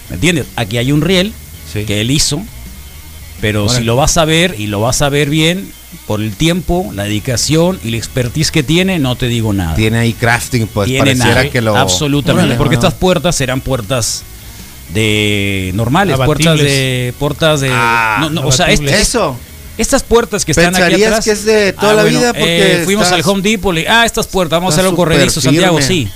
[0.10, 0.48] ¿Me entiendes?
[0.56, 1.32] Aquí hay un riel
[1.72, 1.86] Sí.
[1.86, 2.42] que él hizo,
[3.40, 5.72] pero si lo vas a ver y lo vas a ver bien,
[6.08, 9.76] por el tiempo, la dedicación y la expertise que tiene, no te digo nada.
[9.76, 11.76] Tiene ahí crafting, pues Tiene pareciera nada, que lo.
[11.76, 12.88] absolutamente, Órale, porque bueno.
[12.88, 14.24] estas puertas serán puertas
[14.94, 16.46] de normales, Abatibles.
[16.46, 19.38] puertas de puertas de Ah, no, no, o sea, este- Eso.
[19.78, 21.26] estas puertas que están aquí Pensarías atrás.
[21.26, 24.06] que es de toda la vida porque eh, fuimos estás- al Home Depot, le, ah,
[24.06, 26.08] estas puertas, vamos a estás hacerlo corredizo, Santiago, sí.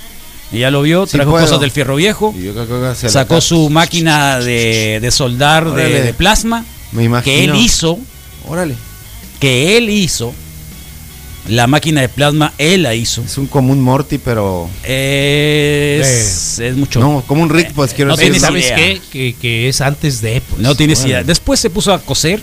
[0.52, 1.44] Y ya lo vio, Sí trajo puedo.
[1.44, 5.10] cosas del fierro viejo, Y yo creo que se la sacó su máquina de, de
[5.10, 7.24] soldar de plasma, Me imagino.
[7.24, 7.98] que él hizo,
[8.46, 8.74] Órale.
[9.44, 10.34] Que él hizo.
[11.48, 13.22] La máquina de plasma, él la hizo.
[13.22, 14.70] Es un común Morty, pero.
[14.82, 17.00] Es, es mucho.
[17.00, 18.40] No, como un Rick, pues quiero no decir.
[18.40, 18.76] ¿Sabes idea.
[18.76, 19.00] qué?
[19.12, 20.62] Que, que es antes de, pues.
[20.62, 21.22] No tienes idea.
[21.22, 22.40] Después se puso a coser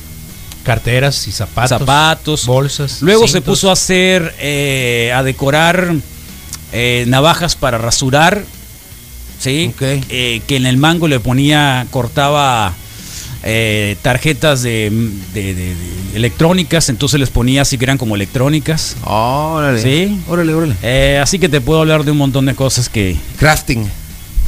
[0.63, 1.79] Carteras y zapatos.
[1.79, 2.45] zapatos.
[2.45, 3.01] Bolsas.
[3.01, 5.95] Luego se puso a hacer, eh, a decorar
[6.71, 8.45] eh, navajas para rasurar.
[9.39, 9.71] ¿Sí?
[9.73, 9.81] Ok.
[9.81, 12.75] Eh, que en el mango le ponía, cortaba
[13.43, 14.89] eh, tarjetas de,
[15.33, 15.75] de- de- de
[16.13, 18.97] electrónicas, entonces les ponía así que eran como electrónicas.
[19.03, 19.81] Órale.
[19.81, 20.19] Sí.
[20.27, 20.75] Órale, órale.
[20.83, 23.89] Eh, así que te puedo hablar de un montón de cosas que, Crafting.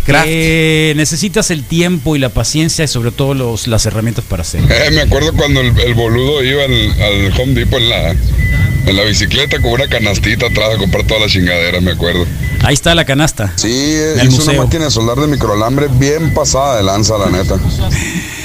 [0.06, 0.26] Craft.
[0.26, 4.62] que necesitas el tiempo y la paciencia y sobre todo los, las herramientas para hacer.
[4.70, 8.96] Eh, me acuerdo cuando el, el boludo iba al, al Home Depot en la, en
[8.98, 12.26] la bicicleta con una canastita atrás a comprar todas las chingaderas, me acuerdo.
[12.66, 13.54] Ahí está la canasta.
[13.56, 13.96] Sí,
[14.30, 14.52] museo.
[14.56, 17.56] una máquina de soldar de microalambre bien pasada de lanza, la neta.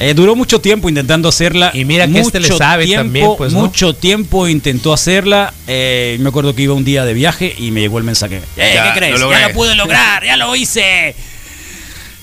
[0.00, 1.70] Eh, duró mucho tiempo intentando hacerla.
[1.72, 3.60] Y mira que mucho este le sabe tiempo, también, pues, ¿no?
[3.60, 5.54] Mucho tiempo intentó hacerla.
[5.68, 8.40] Eh, me acuerdo que iba un día de viaje y me llegó el mensaje.
[8.56, 9.12] Eh, Ya, ¿Qué crees?
[9.12, 9.40] lo logré.
[9.40, 11.14] ya lo pude lograr, ya lo hice.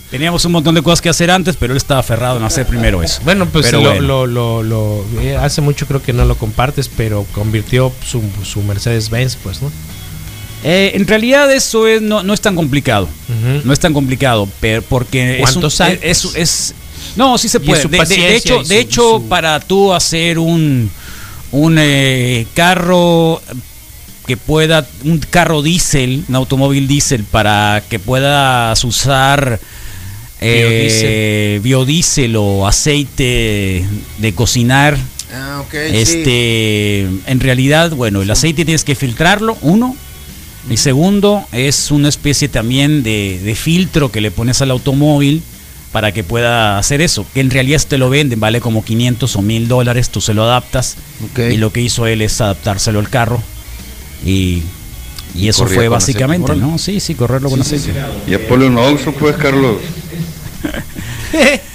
[0.09, 3.01] Teníamos un montón de cosas que hacer antes, pero él estaba aferrado en hacer primero
[3.01, 3.22] eso.
[3.24, 4.01] Bueno, pues Pero lo, bueno.
[4.28, 8.61] lo- lo- lo- eh, hace mucho creo que no lo compartes, pero convirtió su, su
[8.63, 9.72] Mercedes-Benz, pues, ¿no?
[10.65, 13.07] Eh, en realidad eso es, no, no es tan complicado.
[13.63, 16.36] No es tan complicado, pero porque es un- ¿Cuántos hay, es, pues?
[16.36, 16.76] es-
[17.16, 17.82] no, sí se puede.
[17.84, 20.89] De, de- de paciencia hecho, de hecho su- para tú hacer un
[21.52, 23.41] un eh, carro
[24.26, 29.60] que pueda un carro diésel, un automóvil diésel para que puedas usar
[30.39, 33.86] eh, biodiesel o aceite
[34.18, 34.97] de cocinar.
[35.34, 35.64] Ah.
[35.74, 39.95] Este, en realidad, bueno, el aceite tienes que filtrarlo, uno.
[40.70, 45.41] Y segundo, es una especie también de, de filtro que le pones al automóvil
[45.91, 47.25] para que pueda hacer eso.
[47.33, 50.43] Que en realidad te lo venden, vale como 500 o 1000 dólares, tú se lo
[50.43, 50.97] adaptas.
[51.37, 53.41] Y lo que hizo él es adaptárselo al carro.
[54.25, 54.63] Y,
[55.35, 56.55] y eso corría fue básicamente.
[56.55, 56.77] ¿no?
[56.77, 57.93] Sí, sí, correrlo con aceite.
[58.27, 59.77] Y Apolo no uso, pues, Carlos.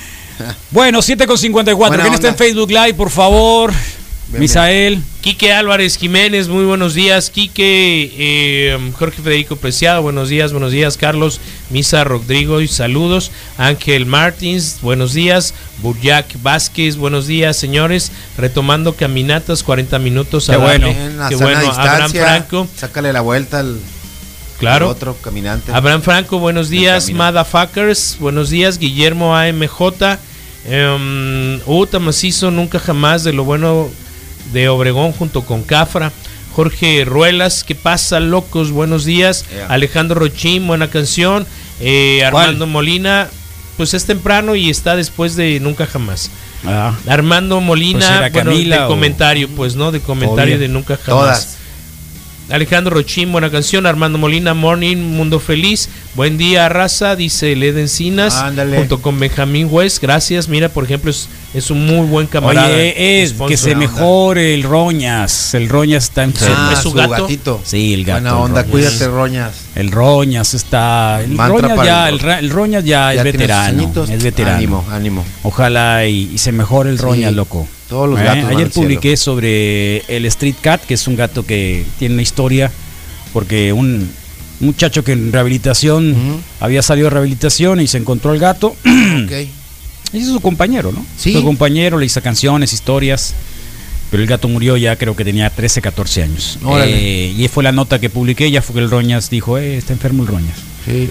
[0.71, 1.89] Bueno, 7 con 54.
[1.89, 2.37] Buena ¿Quién está en.
[2.37, 3.73] Facebook Live, por favor?
[4.29, 5.03] Bien, Misael.
[5.21, 7.31] Quique Álvarez Jiménez, muy buenos días.
[7.31, 10.97] Quique, eh, Jorge Federico Preciado, buenos días, buenos días.
[10.97, 13.31] Carlos Misa Rodrigo, y saludos.
[13.57, 15.55] Ángel Martins, buenos días.
[15.79, 18.11] Burjac Vázquez, buenos días, señores.
[18.37, 20.49] Retomando caminatas, 40 minutos.
[20.49, 20.89] Qué bueno.
[21.29, 21.59] Qué bueno.
[21.59, 23.79] Abraham distancia, Franco, Sácale la vuelta al,
[24.59, 24.87] claro.
[24.87, 25.73] al otro caminante.
[25.73, 27.11] Abraham Franco, buenos días.
[27.11, 28.79] Motherfuckers, buenos días.
[28.79, 30.19] Guillermo AMJ.
[30.69, 33.89] Um, Uta Macizo, nunca jamás de lo bueno
[34.53, 36.13] de Obregón junto con Cafra.
[36.55, 38.71] Jorge Ruelas, ¿qué pasa, locos?
[38.71, 39.45] Buenos días.
[39.51, 39.67] Yeah.
[39.67, 41.47] Alejandro Rochín, buena canción.
[41.81, 43.29] Eh, Armando Molina,
[43.77, 46.31] pues es temprano y está después de Nunca Jamás.
[46.65, 50.59] Ah, Armando Molina, Pues bueno, Camila de o- comentario, pues no, de comentario Obvio.
[50.59, 51.07] de Nunca Jamás.
[51.07, 51.56] Todas.
[52.49, 53.87] Alejandro Rochín, buena canción.
[53.87, 55.89] Armando Molina, Morning, Mundo Feliz.
[56.15, 58.37] Buen día, raza, dice Led Encinas.
[58.37, 58.77] Ándale.
[58.79, 60.01] Junto con Benjamín West.
[60.01, 60.49] Gracias.
[60.49, 62.69] Mira, por ejemplo, es, es un muy buen camarada.
[62.69, 65.55] Oye, es que se mejore el Roñas.
[65.55, 66.55] El Roñas está enfermo.
[66.57, 67.11] Ah, ¿Es su su, gato?
[67.23, 67.61] gatito.
[67.65, 68.21] Sí, el gato.
[68.23, 68.71] Buena onda, Roñas.
[68.71, 69.53] cuídate, Roñas.
[69.75, 71.21] El Roñas está.
[71.23, 73.93] El Roñas ya, el- el, Ra- el Roñas ya, es Ya sus veterano.
[74.09, 74.57] Es veterano.
[74.57, 75.25] Ánimo, ánimo.
[75.43, 77.67] Ojalá y, y se mejore el Sí, Roñas, loco.
[77.89, 78.25] Todos los ¿Eh?
[78.25, 82.71] gatos Ayer publiqué sobre el Street Cat, que es un gato que tiene una historia.
[83.33, 84.11] Porque un
[84.61, 88.75] muchacho que en rehabilitación había salido de rehabilitación y se encontró el gato.
[89.25, 89.33] Ok.
[90.13, 91.05] Y es su compañero, ¿no?
[91.19, 91.33] Sí.
[91.33, 93.35] Su compañero, le hizo canciones, historias.
[94.11, 96.59] Pero el gato murió ya, creo que tenía 13, 14 años.
[96.85, 99.93] Eh, y fue la nota que publiqué, ya fue que el Roñas dijo, eh, está
[99.93, 100.57] enfermo el Roñas.
[100.85, 101.11] Sí.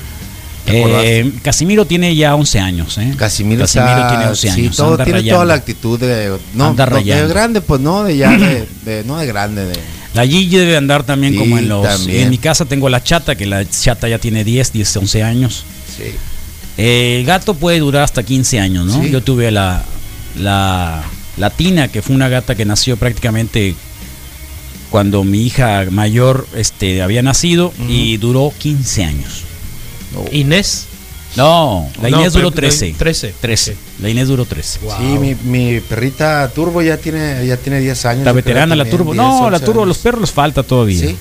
[0.66, 3.14] ¿Te Eh, Casimiro tiene ya 11 años, ¿eh?
[3.18, 4.76] Casimiro, está- tiene 11 sí, años.
[4.78, 5.36] todo, tiene rayando.
[5.36, 9.04] toda la actitud de no, Anda no, de grande, pues no, de ya de, de-
[9.04, 9.76] no de grande, de
[10.16, 11.84] La Gigi debe andar también Sí, como en los...
[11.84, 12.22] también.
[12.24, 15.64] En mi casa tengo la chata, que la chata ya tiene 10, 10, 11 años.
[15.98, 16.04] sí.
[16.78, 19.02] Eh, el gato puede durar hasta 15 años, ¿no?
[19.02, 19.10] Sí.
[19.10, 19.82] Yo tuve la,
[20.38, 21.04] la
[21.38, 23.76] latina, que fue una gata que nació prácticamente
[24.90, 29.44] cuando mi hija mayor este, había nacido y duró 15 años.
[30.32, 30.86] Inés.
[31.36, 32.96] No, la No, Inés duró pero- 13.
[32.98, 33.34] 13.
[33.42, 33.76] 13.
[34.02, 34.80] La Inés duró 13.
[34.80, 38.24] Sí, mi, mi perrita Turbo ya tiene ya tiene 10 años.
[38.26, 39.12] La veterana, la turbo.
[39.14, 40.04] 10, No, la 11 turbo, a los años.
[40.04, 41.00] perros les falta todavía.
[41.10, 41.18] Sí.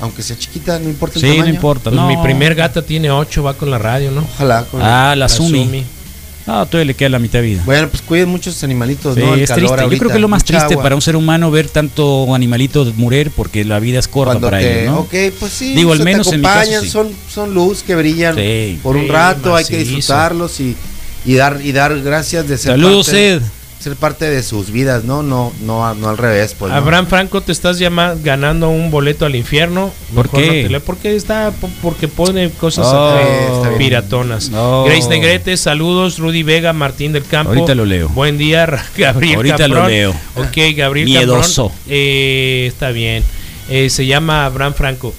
[0.00, 1.54] Aunque sea chiquita, no importa el Sí, no tamaño.
[1.54, 1.84] importa.
[1.84, 2.08] Pues no.
[2.08, 4.22] mi primer gata tiene 8, va con la radio, ¿no?
[4.34, 4.64] Ojalá.
[4.64, 5.84] con- Ah, la, Sumi.
[6.46, 7.62] No, todavía le queda la mitad de vida.
[7.64, 9.32] Bueno, pues cuiden muchos animalitos, Sí, ¿no?
[9.34, 9.94] El es calor triste.
[9.94, 10.82] Yo creo que es lo más triste agua.
[10.82, 14.58] para un ser humano ver tanto animalito morir porque la vida es corta Cuando para
[14.58, 15.00] te, ellos, ¿no?
[15.00, 16.90] ok, pues sí, Digo, al menos te en mi caso, acompañan, sí.
[16.90, 18.78] son, son luz que brillan Sí.
[18.82, 20.76] por un rato, hay que disfrutarlos y,
[21.24, 23.42] y dar y dar gracias de ser Saludos, parte, Ed.
[23.84, 25.22] Ser parte de sus vidas, ¿no?
[25.22, 26.72] No, no, no al revés, pues.
[26.72, 26.76] ¿no?
[26.78, 29.92] Abraham Franco, te estás llama- ganando un boleto al infierno.
[30.14, 30.68] ¿Por Mejor qué?
[30.70, 33.78] no porque está po- porque pone cosas Oh, bien.
[33.78, 34.48] piratonas.
[34.50, 34.84] No.
[34.84, 36.18] Grace Negrete, saludos.
[36.18, 37.52] Rudy Vega, Martín del Campo.
[37.52, 38.08] Ahorita lo leo.
[38.08, 38.66] Buen día,
[38.96, 39.90] Gabriel Ahorita lo Camprón.
[39.90, 40.10] leo.
[40.36, 41.70] Ok, Gabriel Miedoso.
[41.88, 43.22] Eh, está bien.
[43.68, 45.14] Eh, se llama Abraham Franco.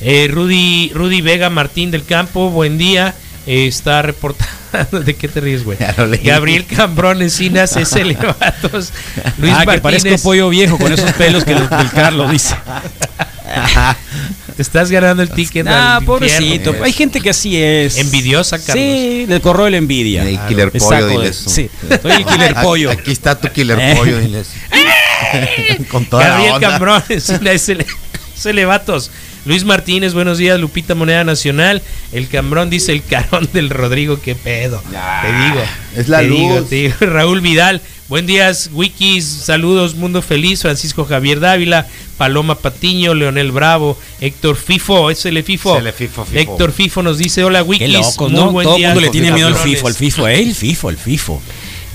[0.00, 3.14] Eh, Rudy, Rudy Vega, Martín del Campo, buen día.
[3.46, 4.56] Eh, está reportando
[5.04, 5.78] ¿De qué te ríes, güey?
[5.78, 6.20] Ya lo leí.
[6.22, 8.04] Gabriel Cambrón Encinas, S.
[8.04, 8.92] Levatos,
[9.38, 9.80] Luis ah, que Martínez.
[9.82, 12.54] parezco pollo viejo con esos pelos que el, el Carlos dice.
[14.56, 15.66] Te estás ganando el ticket.
[15.68, 16.74] Ah, pobrecito.
[16.82, 17.98] Hay gente que así es.
[17.98, 18.74] Envidiosa, Carlos.
[18.84, 20.24] Sí, le corroe la envidia.
[20.48, 21.36] Killer Me pollo, diles.
[21.36, 21.70] Sí,
[22.02, 22.90] soy el killer Aquí- pollo.
[22.90, 23.94] Aquí está tu killer Eh.
[23.96, 24.48] pollo, diles.
[25.90, 26.68] Con toda la Gabriel onda.
[26.70, 28.52] Cambrón Encinas, S.
[28.52, 29.10] Levatos.
[29.46, 30.58] Luis Martínez, buenos días.
[30.58, 31.80] Lupita Moneda Nacional.
[32.12, 34.20] El Cambrón dice el carón del Rodrigo.
[34.20, 34.82] ¿Qué pedo?
[34.82, 35.64] te digo.
[35.96, 36.94] es la te digo, te digo.
[37.00, 37.80] Raúl Vidal.
[38.08, 39.24] Buen días, Wikis.
[39.24, 40.62] Saludos, Mundo Feliz.
[40.62, 41.86] Francisco Javier Dávila.
[42.16, 43.14] Paloma Patiño.
[43.14, 43.96] Leonel Bravo.
[44.20, 45.10] Héctor Fifo.
[45.10, 45.78] Es el Fifo.
[45.78, 46.38] El Fifo, Fifo.
[46.40, 47.86] Héctor Fifo nos dice: Hola, Wikis.
[47.86, 48.50] Qué loco, Muy ¿no?
[48.50, 49.76] buen Todo el día, mundo le tiene miedo al cabrones".
[49.76, 51.42] FIFO, al FIFO, eh, el FIFO, el FIFO.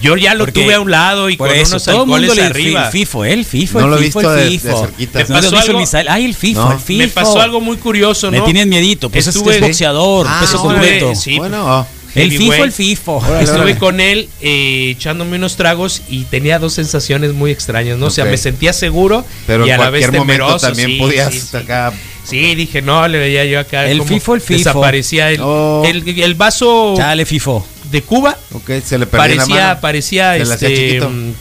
[0.02, 2.10] Yo ya lo Porque- tuve a un lado y Por con eso, unos todo el
[2.10, 2.86] mundo le arriba.
[2.88, 4.80] el FIFO, eh, el FIFO, No el lo he FIFo, visto el de- de FIFo.
[4.82, 5.20] cerquita.
[5.20, 5.84] No ¿Te lo pasó algo?
[6.10, 6.72] Ay, el FIFO, No.
[6.74, 6.98] el FIFO.
[7.04, 8.38] Me pasó algo muy curioso, ¿no?
[8.40, 11.14] Le tienes miedito, pues es- Estuve- es boxeador, Ah, peso completo.
[11.16, 11.38] sí.
[11.38, 11.86] Bueno,
[12.16, 13.18] el FIFO, el FIFO.
[13.18, 13.78] Órale, Estuve órale.
[13.78, 18.08] con él eh, echándome unos tragos y tenía dos sensaciones muy extrañas, ¿no?
[18.08, 20.60] O sea, me sentía seguro pero y a la vez temeroso.
[20.68, 21.58] también sí, podías sí, sí.
[21.58, 21.94] acá.
[22.24, 23.88] Sí, dije, no, le veía yo acá.
[23.88, 24.58] El como FIFO, el FIFO.
[24.58, 25.84] Desaparecía el, Oh.
[25.86, 27.66] el, el vaso Chale, FIFO.
[27.92, 28.38] De Cuba.
[28.54, 29.82] Ok, se le perdió la Parecía, mano.
[29.82, 31.10] parecía Se este chiquito.
[31.10, 31.34] mm,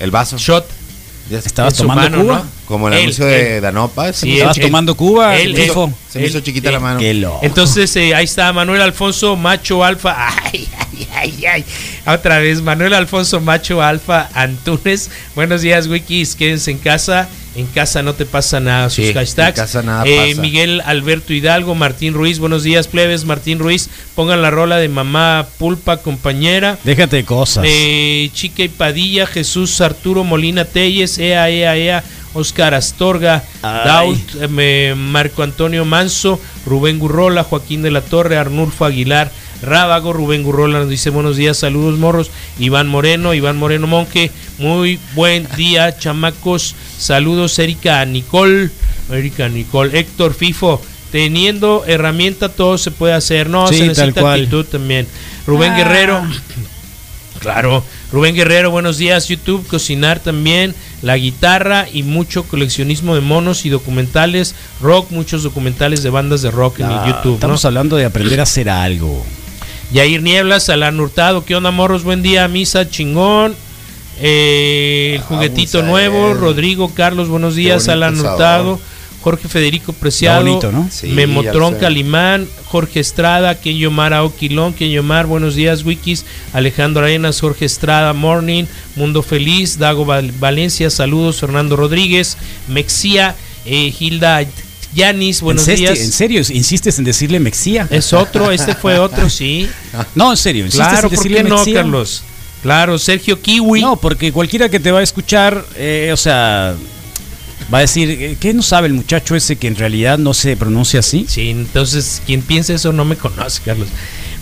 [0.00, 0.36] El vaso.
[0.38, 0.66] shot.
[1.30, 2.36] Ya ¿Estabas tomando mano, Cuba?
[2.40, 2.46] ¿no?
[2.66, 3.60] Como el Él, anuncio de.
[3.62, 4.12] Danopa.
[4.12, 5.36] se Sí, me hizo- ¿Estabas él- tomando Cuba?
[5.38, 5.56] él-.
[6.10, 6.98] Se me hizo chiquita él- la mano.
[7.00, 7.38] Qué loco.
[7.42, 10.14] Entonces eh, ahí está Manuel Alfonso Macho Alfa.
[10.52, 11.64] Ay, ay, ay, ay.
[12.06, 15.10] Otra vez, Manuel Alfonso Macho Alfa Antunes.
[15.34, 16.34] Buenos días, Wikis.
[16.34, 17.26] Quédense en casa.
[17.56, 18.90] En casa no te pasa nada.
[18.90, 19.58] Sus Sí, hashtags.
[19.58, 20.40] en casa nada Eh, pasa.
[20.40, 22.40] Miguel Alberto Hidalgo, Martín Ruiz.
[22.40, 23.24] Buenos días, plebes.
[23.24, 23.88] Martín Ruiz.
[24.16, 26.78] Pongan la rola de mamá Pulpa, compañera.
[26.82, 27.64] Déjate de cosas.
[27.68, 32.02] Eh, Chica y Padilla, Jesús Arturo Molina Telles, Ea, Ea, Ea,
[32.32, 33.80] Oscar Astorga, Ay.
[33.84, 39.30] Daut, eh, me- Marco Antonio Manso, Rubén Gurrola, Joaquín de la Torre, Arnulfo Aguilar,
[39.64, 44.98] Rábago, Rubén Gurrola nos dice buenos días, saludos morros, Iván Moreno, Iván Moreno Monque, muy
[45.14, 48.70] buen día, chamacos, saludos Erika Nicole,
[49.10, 54.20] Erika Nicole, Héctor Fifo, teniendo herramienta todo se puede hacer, no, Sí, se tal necesita
[54.20, 54.40] cual.
[54.40, 55.06] actitud también.
[55.46, 55.76] Rubén Ah.
[55.76, 56.22] Guerrero,
[57.40, 63.66] Claro, Rubén Guerrero, buenos días, YouTube, cocinar también, la guitarra y mucho coleccionismo de monos
[63.66, 67.30] y documentales, rock, muchos documentales de bandas de rock en Ah, el YouTube.
[67.32, 67.34] ¿no?
[67.34, 69.22] Estamos hablando de aprender a hacer algo.
[69.92, 72.02] Yair Nieblas, Alan Hurtado, ¿qué onda, morros?
[72.02, 73.54] Buen día, misa, chingón.
[74.20, 78.18] Eh, el Ah, juguetito nuevo, Rodrigo, Carlos, buenos días, Alan.
[78.18, 78.80] Hurtado,
[79.22, 80.88] Jorge Federico Preciado, bonito, ¿no?
[80.90, 81.74] Sí, Memotron.
[81.76, 88.12] Calimán, Jorge Estrada, Ken Yomar Aoquilón, Ken Yomar, buenos días, Wikis, Alejandro Arenas, Jorge Estrada,
[88.12, 88.64] Morning,
[88.96, 92.36] Mundo Feliz, Dago Val- Valencia, saludos, Fernando Rodríguez,
[92.68, 94.44] Mexía, eh, Hilda
[94.94, 96.04] Yanis, buenos ¿En, serio- días.
[96.04, 96.42] ¿En serio?
[96.50, 97.86] ¿Insistes en decirle Mexía?
[97.90, 99.68] Es otro, este fue otro, sí.
[100.14, 100.64] No, en serio.
[100.66, 101.74] ¿insistes Claro, en ¿por decirle qué no, Mexía?
[101.74, 102.22] Carlos?
[102.62, 103.80] Claro, Sergio Kiwi.
[103.80, 106.74] No, porque cualquiera que te va a escuchar, eh, o sea,
[107.72, 110.56] va a decir, eh, ¿qué no sabe el muchacho ese que en realidad no se
[110.56, 111.26] pronuncia así?
[111.28, 113.88] Sí, entonces quien piense eso no me conoce, Carlos.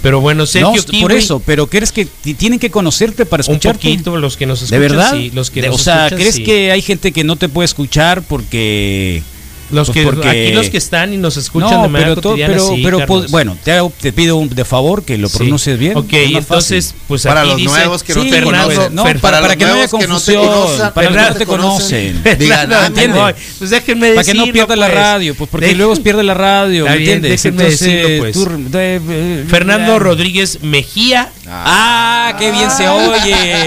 [0.02, 1.02] Pero bueno, Sergio no, Kiwi.
[1.02, 3.78] por eso, pero ¿crees que ti- tienen que conocerte para Un escucharte?
[3.78, 4.80] poquito los que nos ¿De escuchan.
[4.80, 5.12] verdad?
[5.16, 6.44] sí, los que De- nos o sea, escuchan, ¿crees sí.
[6.44, 9.22] que hay gente que no te puede escuchar porque...
[9.72, 12.34] Los pues que porque- aquí los que están y nos escuchan no, de manera pero,
[12.36, 13.20] pero, sí, pero, Carlos.
[13.20, 15.38] pues, bueno, te, hago- te pido un- de favor que lo Sí.
[15.38, 15.96] pronuncies bien.
[15.96, 17.00] Ok, entonces, fácil.
[17.08, 18.94] pues Para aquí los dice nuevos que no Sí, te Fernando, conocen.
[18.94, 22.12] no, Fer- para, que no haya confusión, conozcan, para que no te conocen.
[22.22, 22.38] conocen.
[22.38, 23.34] Digan, ah.
[23.58, 26.92] Pues déjenme Para que no pierda la radio, pues porque luego pierde la radio, Está
[26.92, 27.42] ¿me bien, entiendes?
[27.42, 28.32] déjenme decirlo, pues.
[28.32, 29.98] tú- de- Fernando.
[29.98, 33.66] Rodríguez Mejía, Ah, qué bien se oye.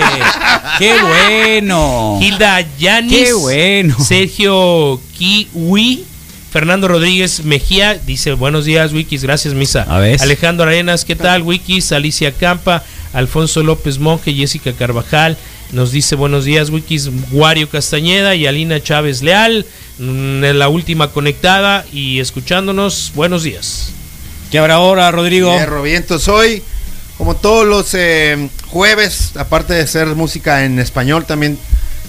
[0.80, 2.20] Qué bueno.
[2.20, 3.96] Hilda Yanis, Qué bueno.
[4.04, 6.04] Sergio Kiwi,
[6.52, 9.84] Fernando Rodríguez Mejía dice buenos días Wikis, gracias Misa.
[9.84, 10.20] A ver.
[10.22, 11.92] Alejandro Arenas, ¿qué tal Wikis?
[11.92, 12.84] Alicia Campa,
[13.14, 15.38] Alfonso López Monje, Jessica Carvajal,
[15.72, 19.66] nos dice buenos días Wikis, Wario Castañeda y Alina Chávez Leal,
[20.00, 23.92] mm, la última conectada y escuchándonos, buenos días.
[24.50, 25.52] ¿Qué habrá ahora, Rodrigo?
[25.52, 26.28] Hierro, vientos.
[26.28, 26.64] Hoy,
[27.18, 31.58] como todos los eh, jueves, aparte de ser música en español, también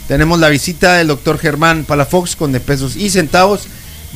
[0.09, 3.67] tenemos la visita del doctor Germán Palafox con de pesos y centavos,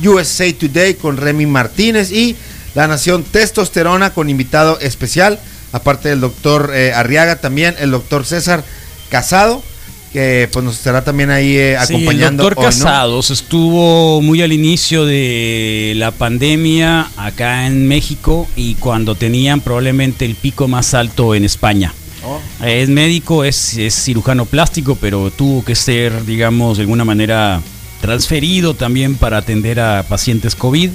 [0.03, 2.35] USA Today con Remy Martínez y
[2.75, 5.39] La Nación Testosterona con invitado especial,
[5.71, 8.63] aparte del doctor eh, Arriaga, también el doctor César
[9.09, 9.63] Casado,
[10.11, 12.43] que pues nos estará también ahí eh, Sí, acompañando.
[12.43, 12.85] el doctor hoy, ¿no?
[12.85, 20.25] Casados estuvo muy al inicio de la pandemia acá en México y cuando tenían probablemente
[20.25, 21.93] el pico más alto en España.
[22.23, 22.39] Oh.
[22.63, 27.61] Es médico, es, es cirujano plástico, pero tuvo que ser, digamos, de alguna manera
[28.01, 30.89] transferido también para atender a pacientes COVID.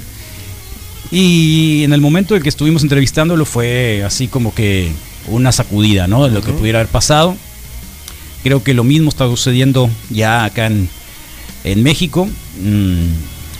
[1.11, 4.91] Y en el momento en que estuvimos entrevistándolo fue así como que
[5.27, 6.25] una sacudida, ¿no?
[6.25, 7.35] De lo que pudiera haber pasado.
[8.47, 10.87] Creo que lo mismo está sucediendo ya acá en,
[11.65, 12.29] en México.
[12.61, 13.09] Mm,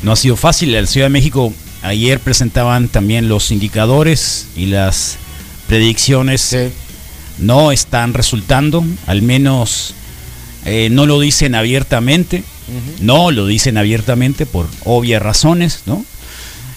[0.02, 0.74] no ha sido fácil.
[0.74, 5.18] En la Ciudad de México ayer presentaban también los indicadores y las
[5.68, 6.56] predicciones
[7.38, 9.94] no están resultando, al menos
[10.64, 12.46] eh, no lo dicen abiertamente,
[13.02, 16.06] no lo dicen abiertamente por obvias razones, ¿no?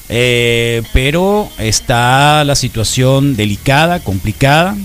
[0.09, 4.77] Eh, pero está la situación delicada, complicada,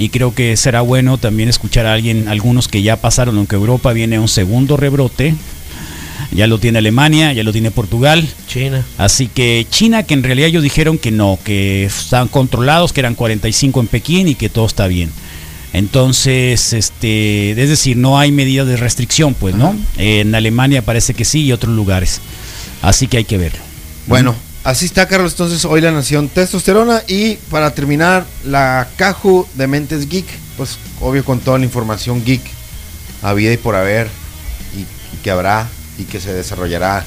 [0.00, 3.92] y creo que será bueno también escuchar a alguien, algunos que ya pasaron, aunque Europa
[3.92, 5.34] viene un segundo rebrote,
[6.32, 8.26] ya lo tiene Alemania, ya lo tiene Portugal.
[8.48, 8.84] China.
[8.98, 13.14] Así que China, que en realidad ellos dijeron que no, que están controlados, que eran
[13.14, 15.10] 45 en Pekín y que todo está bien.
[15.72, 19.76] Entonces, este, es decir, no hay medidas de restricción, pues, ¿no?
[19.98, 22.20] En Alemania parece que sí y otros lugares.
[22.82, 23.60] Así que hay que verlo.
[24.06, 24.34] Bueno,
[24.64, 25.32] así está, Carlos.
[25.32, 27.02] Entonces, hoy la nación testosterona.
[27.06, 30.26] Y para terminar, la Caju de Mentes Geek.
[30.56, 32.42] Pues, obvio, con toda la información geek
[33.22, 34.08] habida y por haber.
[34.76, 37.04] Y, y que habrá y que se desarrollará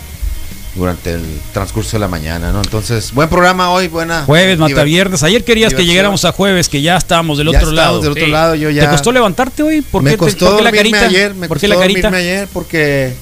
[0.76, 1.22] durante el
[1.54, 2.60] transcurso de la mañana, ¿no?
[2.60, 4.24] Entonces, buen programa hoy, buena.
[4.26, 5.22] Jueves, mata viernes.
[5.22, 8.02] Ayer querías que llegáramos a jueves, que ya estábamos del Ya otro lado.
[8.02, 9.82] del otro lado, yo ya- ¿Te costó levantarte hoy?
[9.84, 11.06] ¿Por me qué, te- costó por qué la carita?
[11.06, 12.08] ayer, me ¿Por qué costó la carita?
[12.10, 13.14] ayer porque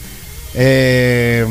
[0.53, 1.45] eh,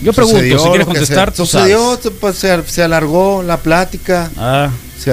[0.00, 5.04] Yo pregunto, sucedió si quieres contestar, sucedió, pues, se, se alargó la plática, Ah, se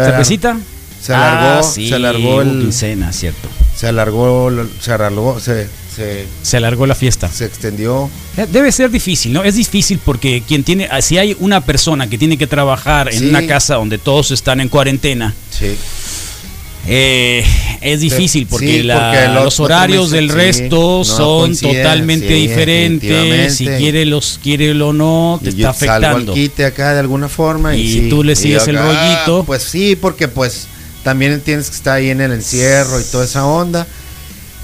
[1.01, 3.47] se alargó, Ah, sí, se alargó el, quincena, cierto.
[3.75, 4.49] se alargó,
[4.81, 7.29] se alargó, se, se, Se alargó la fiesta.
[7.29, 8.09] se extendió.
[8.37, 9.43] Eh, Debe ser difícil, ¿no?
[9.43, 13.19] Es difícil porque quien tiene, ah, si hay una persona que tiene que trabajar en
[13.19, 13.29] Sí.
[13.29, 15.75] una casa donde todos están en cuarentena, Sí.
[16.87, 17.43] Eh,
[17.81, 22.33] es difícil porque, Sí, la- porque lo- los lo horarios del resto son totalmente sí,
[22.47, 23.55] diferentes.
[23.55, 26.33] Si quiere los quiere o no, te Y está afectando.
[26.33, 29.43] quite acá de alguna forma y, tú le sigues el rollito.
[29.45, 30.67] Pues sí, porque pues
[31.03, 33.85] también entiendes que está ahí en el encierro y toda esa onda.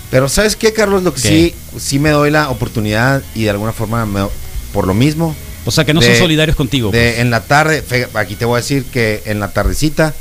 [0.10, 1.04] Pero ¿sabes qué, Carlos?
[1.04, 1.28] Lo que ¿Qué?
[1.30, 4.28] sí, sí me doy la oportunidad y de alguna forma, me-
[4.74, 6.92] por lo mismo, O sea que no de- son solidarios contigo.
[6.92, 7.20] de pues.
[7.20, 7.84] en la tarde,
[8.16, 10.14] aquí te voy a decir que en la tardecita,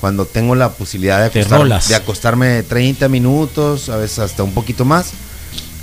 [0.00, 4.84] cuando tengo la posibilidad de, acostar- de acostarme 30 minutos, a veces hasta un poquito
[4.84, 5.10] más,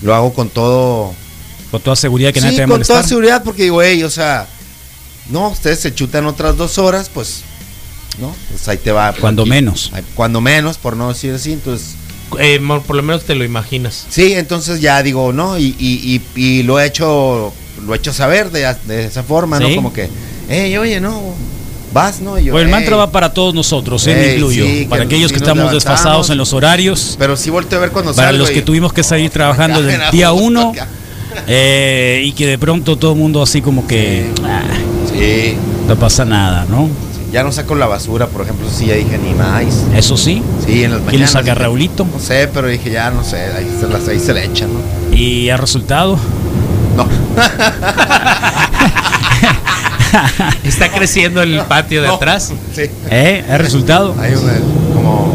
[0.01, 1.13] lo hago con todo
[1.71, 2.97] Con toda seguridad que sí, nadie te va a con molestar.
[2.97, 4.47] toda seguridad, porque digo, hey, o sea,
[5.29, 7.41] no, ustedes se chutan otras dos horas, pues,
[8.19, 8.35] ¿no?
[8.49, 9.13] Pues ahí te va.
[9.13, 9.91] Cuando Aquí- menos.
[10.15, 11.95] Cuando menos, por no decir así, entonces.
[12.39, 14.05] Eh, por lo menos te lo imaginas.
[14.09, 15.57] Sí, entonces ya digo, ¿no?
[15.57, 17.53] Y, y, y, y lo he hecho,
[17.85, 19.63] lo he hecho saber de, de esa forma, Sí.
[19.69, 19.75] ¿no?
[19.75, 20.09] Como que,
[20.49, 21.33] hey, oye, no,
[21.93, 22.37] vas, ¿no?
[22.39, 24.15] Y yo, Bueno, el mantra va para todos nosotros, ¿eh?
[24.15, 24.65] me Ey, incluyo.
[24.65, 27.15] sí, para que aquellos que estamos desfasados en los horarios.
[27.19, 30.03] Pero sí volteo a ver cuando Para los y- que tuvimos que salir trabajando desde
[30.05, 30.73] el día uno
[31.47, 34.61] eh, y que de pronto todo el mundo así como que ah,
[35.11, 35.55] Sí,
[35.87, 36.89] no pasa nada, ¿no?
[37.31, 39.63] ya no saco la basura, por ejemplo, sí, ya dije ni más.
[39.95, 40.43] Eso sí.
[40.65, 42.03] Sí, en las ¿Quién lo saca, Raulito?
[42.05, 45.15] No sé, pero dije, ya no sé, ahí se, las, ahí se le echan, ¿no?
[45.15, 46.19] Y ha resultado.
[46.97, 47.07] No.
[50.71, 52.15] Está creciendo el patio de No.
[52.15, 52.51] atrás.
[52.73, 52.83] Sí.
[53.09, 53.43] ¿Eh?
[53.49, 54.15] ¿Ha resultado?
[54.19, 54.53] Hay una,
[54.93, 55.31] como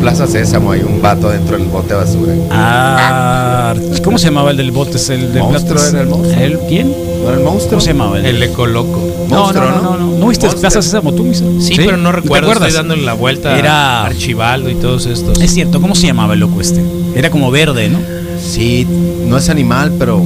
[0.00, 2.32] Plaza Sésamo, hay un vato dentro del bote de basura.
[2.50, 4.96] Ah, ¿Cómo se llamaba el del bote?
[4.96, 6.40] ¿Es el del Monstruo era el monstruo.
[6.42, 6.90] ¿El quién?
[7.22, 7.70] ¿No era el monstruo?
[7.70, 8.24] ¿Cómo se llamaba el?
[8.26, 8.98] El ecoloco.
[9.28, 10.06] no, Monstruo, no, no, no, ¿no?
[10.12, 10.18] no.
[10.18, 10.48] ¿No viste.
[10.48, 11.44] Plaza Sésamo tú, Misa?
[11.60, 12.46] Sí, pero no ¿Te recuerdo.
[12.48, 12.68] acuerdas?
[12.68, 15.38] Estoy dándole la vuelta Era- Archibaldo y todos estos.
[15.40, 16.82] Es cierto, ¿cómo se llamaba el loco este?
[17.14, 17.98] Era como verde, ¿no?
[18.42, 18.86] Sí,
[19.26, 20.22] no es animal, pero.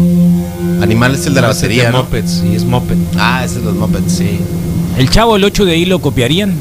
[0.84, 1.90] Animal es el de la batería.
[1.90, 1.98] ¿no?
[2.04, 2.96] Mopeds, sí, es Moped.
[3.18, 4.38] Ah, ese es los mopeds, sí.
[4.98, 6.54] El chavo, el 8 de ahí lo copiarían.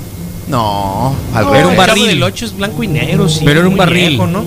[0.46, 1.96] No, al No, Era un el barril.
[2.04, 3.42] Chavo del 8 es blanco y negro, sí.
[3.46, 4.10] Pero era un barril.
[4.10, 4.44] viejo, ¿no?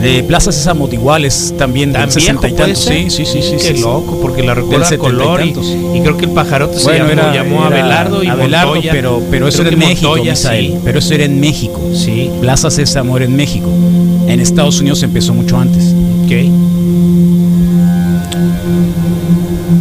[0.00, 2.78] De Plaza Sésamo iguales también del Tan 60 y tantos.
[2.84, 3.10] ser.
[3.10, 3.56] Sí, sí, sí, sí.
[3.56, 3.80] Qué sí.
[3.80, 5.66] loco, porque la recuerdo a 70 y color y, tantos.
[5.94, 8.92] y creo que el pajarote se llamó, era, llamó era Abelardo y Abelardo, Montoya.
[8.92, 10.66] pero, pero eso era en México, Montoya, Misael.
[10.68, 10.78] sí.
[10.84, 11.80] Pero eso era en México.
[11.94, 12.30] Sí.
[12.40, 13.68] Plaza Sésamo era en México.
[14.28, 15.82] En Estados Unidos empezó mucho antes.
[16.26, 16.69] Ok.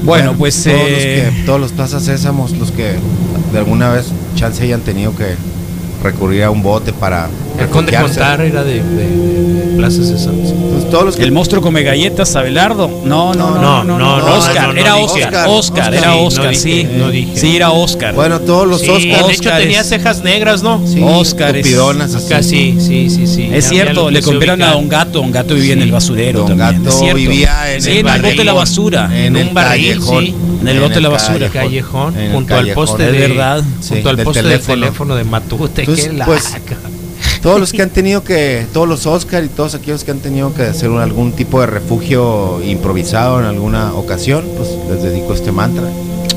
[0.10, 2.96] Bueno, pues Todos, eh, los que, todos los plazas Sésamos, los que
[3.52, 5.36] de alguna vez chance hayan tenido que
[6.04, 7.30] recurrir a un bote para.
[7.60, 7.96] El conde.
[7.96, 9.08] Contar era de, de,
[9.54, 12.90] de Pues todos los que el monstruo come galletas, Abelardo.
[13.06, 14.96] No, no, no, no, no, no, no, Oscar, no, no era.
[14.98, 16.88] Oscar, Oscar, Oscar, era sí, no Oscar, dije, sí.
[16.98, 17.32] no dije.
[17.38, 18.14] Sí, era Oscar.
[18.14, 19.06] Bueno, todos los Sí, Oscars.
[19.08, 20.82] de hecho Oscar tenía cejas negras, ¿no?
[20.86, 21.76] Sí, Oscar así.
[21.76, 23.50] Acá sí, sí, sí, sí.
[23.54, 24.72] Es cierto, le compraron a.
[24.74, 27.16] Don Gato, Don Gato vivía en el basurero Don también, Gato es cierto.
[27.18, 29.10] vivía en Sí, el bote de la basura.
[29.14, 30.36] en un barril, sí.
[30.62, 31.50] En el bote de la basura.
[31.50, 33.64] Callejón, En el junto al poste Es de verdad.
[33.88, 36.54] Junto al poste del teléfono de Matute, la pues,
[37.42, 40.54] Todos los que han tenido que, todos los Oscar y todos aquellos que han tenido
[40.54, 45.52] que hacer un- algún tipo de refugio improvisado en alguna ocasión, pues les dedico este
[45.52, 45.86] mantra.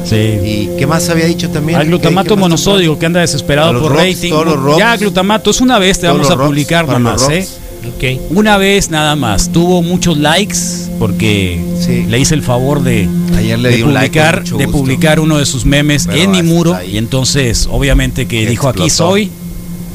[0.04, 0.16] Sí.
[0.16, 1.78] ¿Y qué más había dicho también?
[1.78, 4.30] Al ¿Qué- glutamato monosódico que anda desesperado por rocks, rating.
[4.30, 4.78] todos los rocks.
[4.78, 7.40] ya, glutamato, es una vez te vamos a rocks, publicar para nada los más, ¿eh?
[7.40, 7.58] rocks.
[7.96, 8.20] Ok.
[8.36, 9.50] Una vez nada más.
[9.50, 10.56] Tuvo muchos likes
[11.00, 12.04] porque Sí.
[12.08, 15.20] le hice el favor de, Ayer le de di un like con publicar, de publicar
[15.20, 16.74] uno de sus memes Pero en mi muro.
[16.74, 16.92] ahí.
[16.92, 19.30] Y entonces, obviamente, que dijo aquí soy,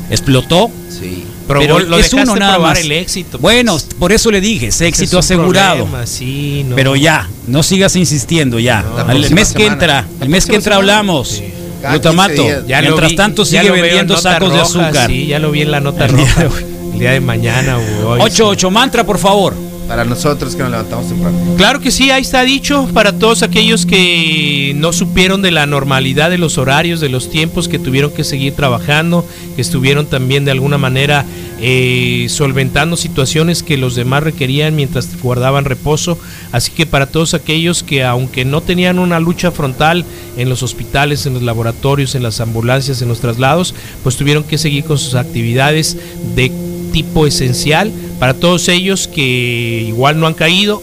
[0.10, 0.70] explotó.
[0.90, 1.26] Sí.
[1.48, 2.84] Pero, Pero lo es dejaste uno nada probar más.
[2.84, 3.40] el éxito.
[3.40, 3.86] Bueno, pues.
[3.98, 5.86] por eso le dije, es éxito es asegurado.
[5.86, 6.76] problema, sí, no.
[6.76, 8.84] Pero ya, no sigas insistiendo ya.
[9.10, 9.74] El mes que semana.
[9.74, 10.98] entra, el mes que entra semana.
[10.98, 11.28] hablamos.
[11.30, 11.44] Sí.
[11.90, 12.34] Glutamato.
[12.34, 12.64] 15 días.
[12.68, 15.10] Ya lo Mientras vi- tanto sigue vendiendo sacos de azúcar.
[15.10, 16.40] Sí, ya lo vi en la nota El día roja.
[16.42, 16.66] de hoy.
[16.94, 18.20] El día de mañana o hoy.
[18.20, 19.54] 8-8 mantra, por favor.
[19.88, 21.38] Para nosotros que nos levantamos temprano.
[21.56, 26.30] Claro que sí, ahí está dicho para todos aquellos que no supieron de la normalidad
[26.30, 29.26] de los horarios, de los tiempos, que tuvieron que seguir trabajando,
[29.56, 31.26] que estuvieron también de alguna manera
[31.60, 36.20] eh, solventando situaciones que los demás requerían mientras guardaban reposo.
[36.52, 40.06] Así que para todos aquellos que aunque no tenían una lucha frontal
[40.38, 43.74] en los hospitales, en los laboratorios, en las ambulancias, en los traslados,
[44.04, 45.98] pues tuvieron que seguir con sus actividades
[46.36, 46.52] de
[46.92, 47.92] tipo esencial.
[48.20, 50.82] Para todos ellos que igual no han caído,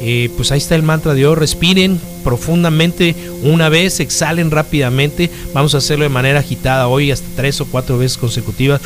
[0.00, 1.34] eh, pues ahí está el mantra de hoy.
[1.34, 5.30] Respiren profundamente una vez, exhalen rápidamente.
[5.54, 8.80] Vamos a hacerlo de manera agitada hoy, hasta tres o cuatro veces consecutivas.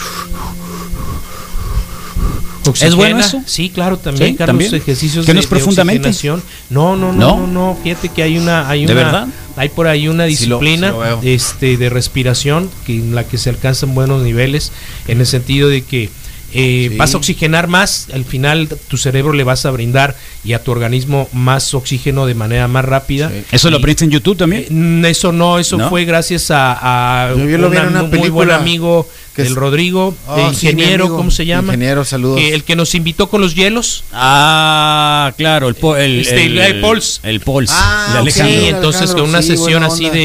[2.83, 3.41] ¿Es bueno eso?
[3.47, 4.75] Sí, claro, también, Sí, Carlos, también.
[4.83, 6.03] ejercicios ¿Que no de, profundamente?
[6.03, 6.43] de oxigenación.
[6.69, 7.37] No, no, no, ¿No?
[7.39, 9.29] no, no, Fíjate que hay una, hay ¿De una, verdad?
[9.57, 11.21] hay por ahí una Sí lo- disciplina sí lo veo.
[11.23, 14.71] este, de respiración que en la que se alcanzan buenos niveles,
[15.07, 16.11] en el sentido de que
[16.55, 16.97] eh, Sí.
[16.97, 20.71] vas a oxigenar más, al final tu cerebro le vas a brindar y a tu
[20.71, 23.29] organismo más oxígeno de manera más rápida.
[23.31, 23.43] Sí.
[23.53, 25.05] ¿Eso lo aprendiste en YouTube también?
[25.05, 25.89] eh, Eso no, eso ¿No?
[25.91, 29.43] fue gracias a, a Yo- yo lo vi en un una muy buen amigo que
[29.45, 31.09] del Rodrigo, Oh, de ingeniero.
[31.15, 31.69] ¿cómo se llama?
[31.75, 32.41] Ingeniero, saludos.
[32.43, 34.03] El que nos invitó con los hielos.
[34.13, 37.21] Ah, claro, el, po- el, Este, el, el Pulse.
[37.23, 37.73] El Pulse.
[37.77, 38.19] Ah, de.
[38.21, 38.55] Alejandro.
[38.61, 40.19] Sí, entonces Alejandro, con una sí, sesión así onda.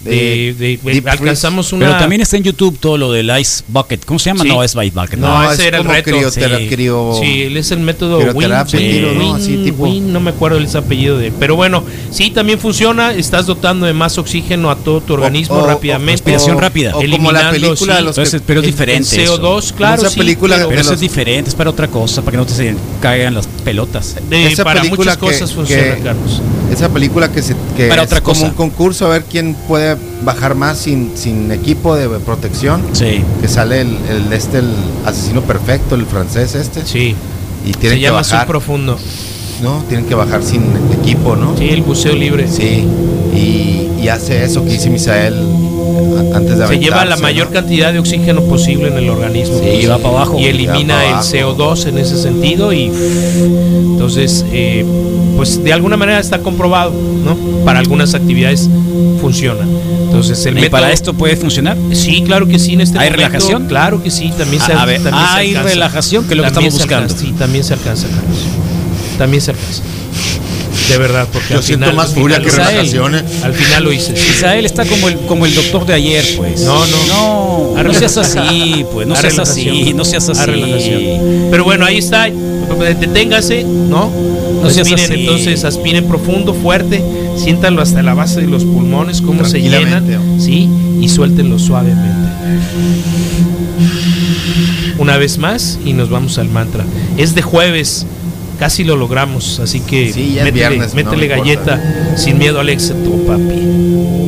[0.00, 1.86] De, de, De de- alcanzamos una.
[1.86, 4.04] Pero también está en YouTube todo lo del Ice Bucket.
[4.04, 4.42] ¿Cómo se llama?
[4.44, 4.48] Sí.
[4.48, 5.18] No, es Ice Bucket.
[5.18, 6.10] No, No, ese es era el reto.
[6.10, 6.68] criotera- Sí.
[6.68, 9.20] crio- Sí, él es el método Win, tiro, ¿no?
[9.20, 11.32] Win, Así tipo- Win, no me acuerdo el apellido de él.
[11.38, 13.12] Pero bueno, sí, también funciona.
[13.14, 16.12] Estás dotando de más oxígeno a todo tu organismo O- o- rápidamente.
[16.12, 16.90] respiración rápida.
[16.90, 17.98] O como la Eliminando, película sí.
[17.98, 19.16] de los Entonces, pero es diferente.
[19.16, 19.36] el eso.
[19.38, 20.02] CO2, claro.
[20.02, 22.36] esa sí, película pero Pero eso los- es diferente, es para otra cosa, para que
[22.36, 24.16] no te se caigan las pelotas.
[24.28, 26.40] de- esa para película muchas que- cosas funciona, que- Carlos.
[26.72, 29.96] Esa película que, se, que Para es otra como un concurso a ver quién puede
[30.22, 32.82] bajar más sin, sin equipo de protección.
[32.92, 33.22] Sí.
[33.40, 34.72] Que sale el, el este el
[35.04, 36.84] asesino perfecto, el francés este.
[36.84, 37.14] Sí.
[37.64, 38.40] Y Se tienen que llama bajar.
[38.40, 38.98] Subprofundo.
[39.62, 40.62] No, tienen que bajar sin
[41.00, 41.56] equipo, ¿no?
[41.56, 42.46] Sí, el buceo libre.
[42.48, 42.86] Sí.
[43.34, 45.34] Y, y hace eso que dice Misael
[46.34, 47.52] antes de Se lleva la mayor ¿no?
[47.54, 49.58] cantidad de oxígeno posible en el organismo.
[49.58, 50.38] Sí, Y va para abajo.
[50.38, 52.90] y elimina el para CO2 en ese sentido y
[53.92, 54.84] entonces eh,
[55.36, 58.68] pues de alguna manera está comprobado no para algunas actividades
[59.20, 59.66] funciona
[60.04, 61.76] entonces el ¿Y método para esto puede funcionar?
[61.92, 63.66] sí claro que sí en este ¿Hay momento, relajación?
[63.66, 65.68] claro que sí también se, A- ver, también se hay alcanza.
[65.70, 67.30] relajación, que es lo que estamos alcanza, buscando.
[67.32, 68.38] sí también se alcanza Carlos.
[69.18, 69.82] también se alcanza
[70.88, 73.24] de verdad porque Yo al siento final, más al furia final que ¿eh?
[73.42, 74.12] al final lo hice.
[74.12, 76.60] Israel está como el, como el doctor de ayer, pues.
[76.62, 77.06] No, no.
[77.76, 79.06] No, no seas así, pues.
[79.06, 80.46] No A seas así, no seas A así.
[80.50, 81.48] relajación.
[81.50, 82.28] Pero bueno, ahí está.
[82.28, 84.10] Deténgase, ¿no?
[84.62, 85.20] No seas Respiren, así.
[85.20, 87.02] entonces aspiren profundo, fuerte,
[87.36, 90.04] siéntanlo hasta la base de los pulmones, cómo se llenan,
[90.40, 90.68] ¿sí?
[91.00, 92.26] Y suéltenlo suavemente.
[94.98, 96.84] Una vez más y nos vamos al mantra.
[97.16, 98.06] Es de jueves,
[98.58, 100.94] casi lo logramos, así que Sí, métele, viernes,
[101.28, 104.25] galleta sin miedo al éxito, papi.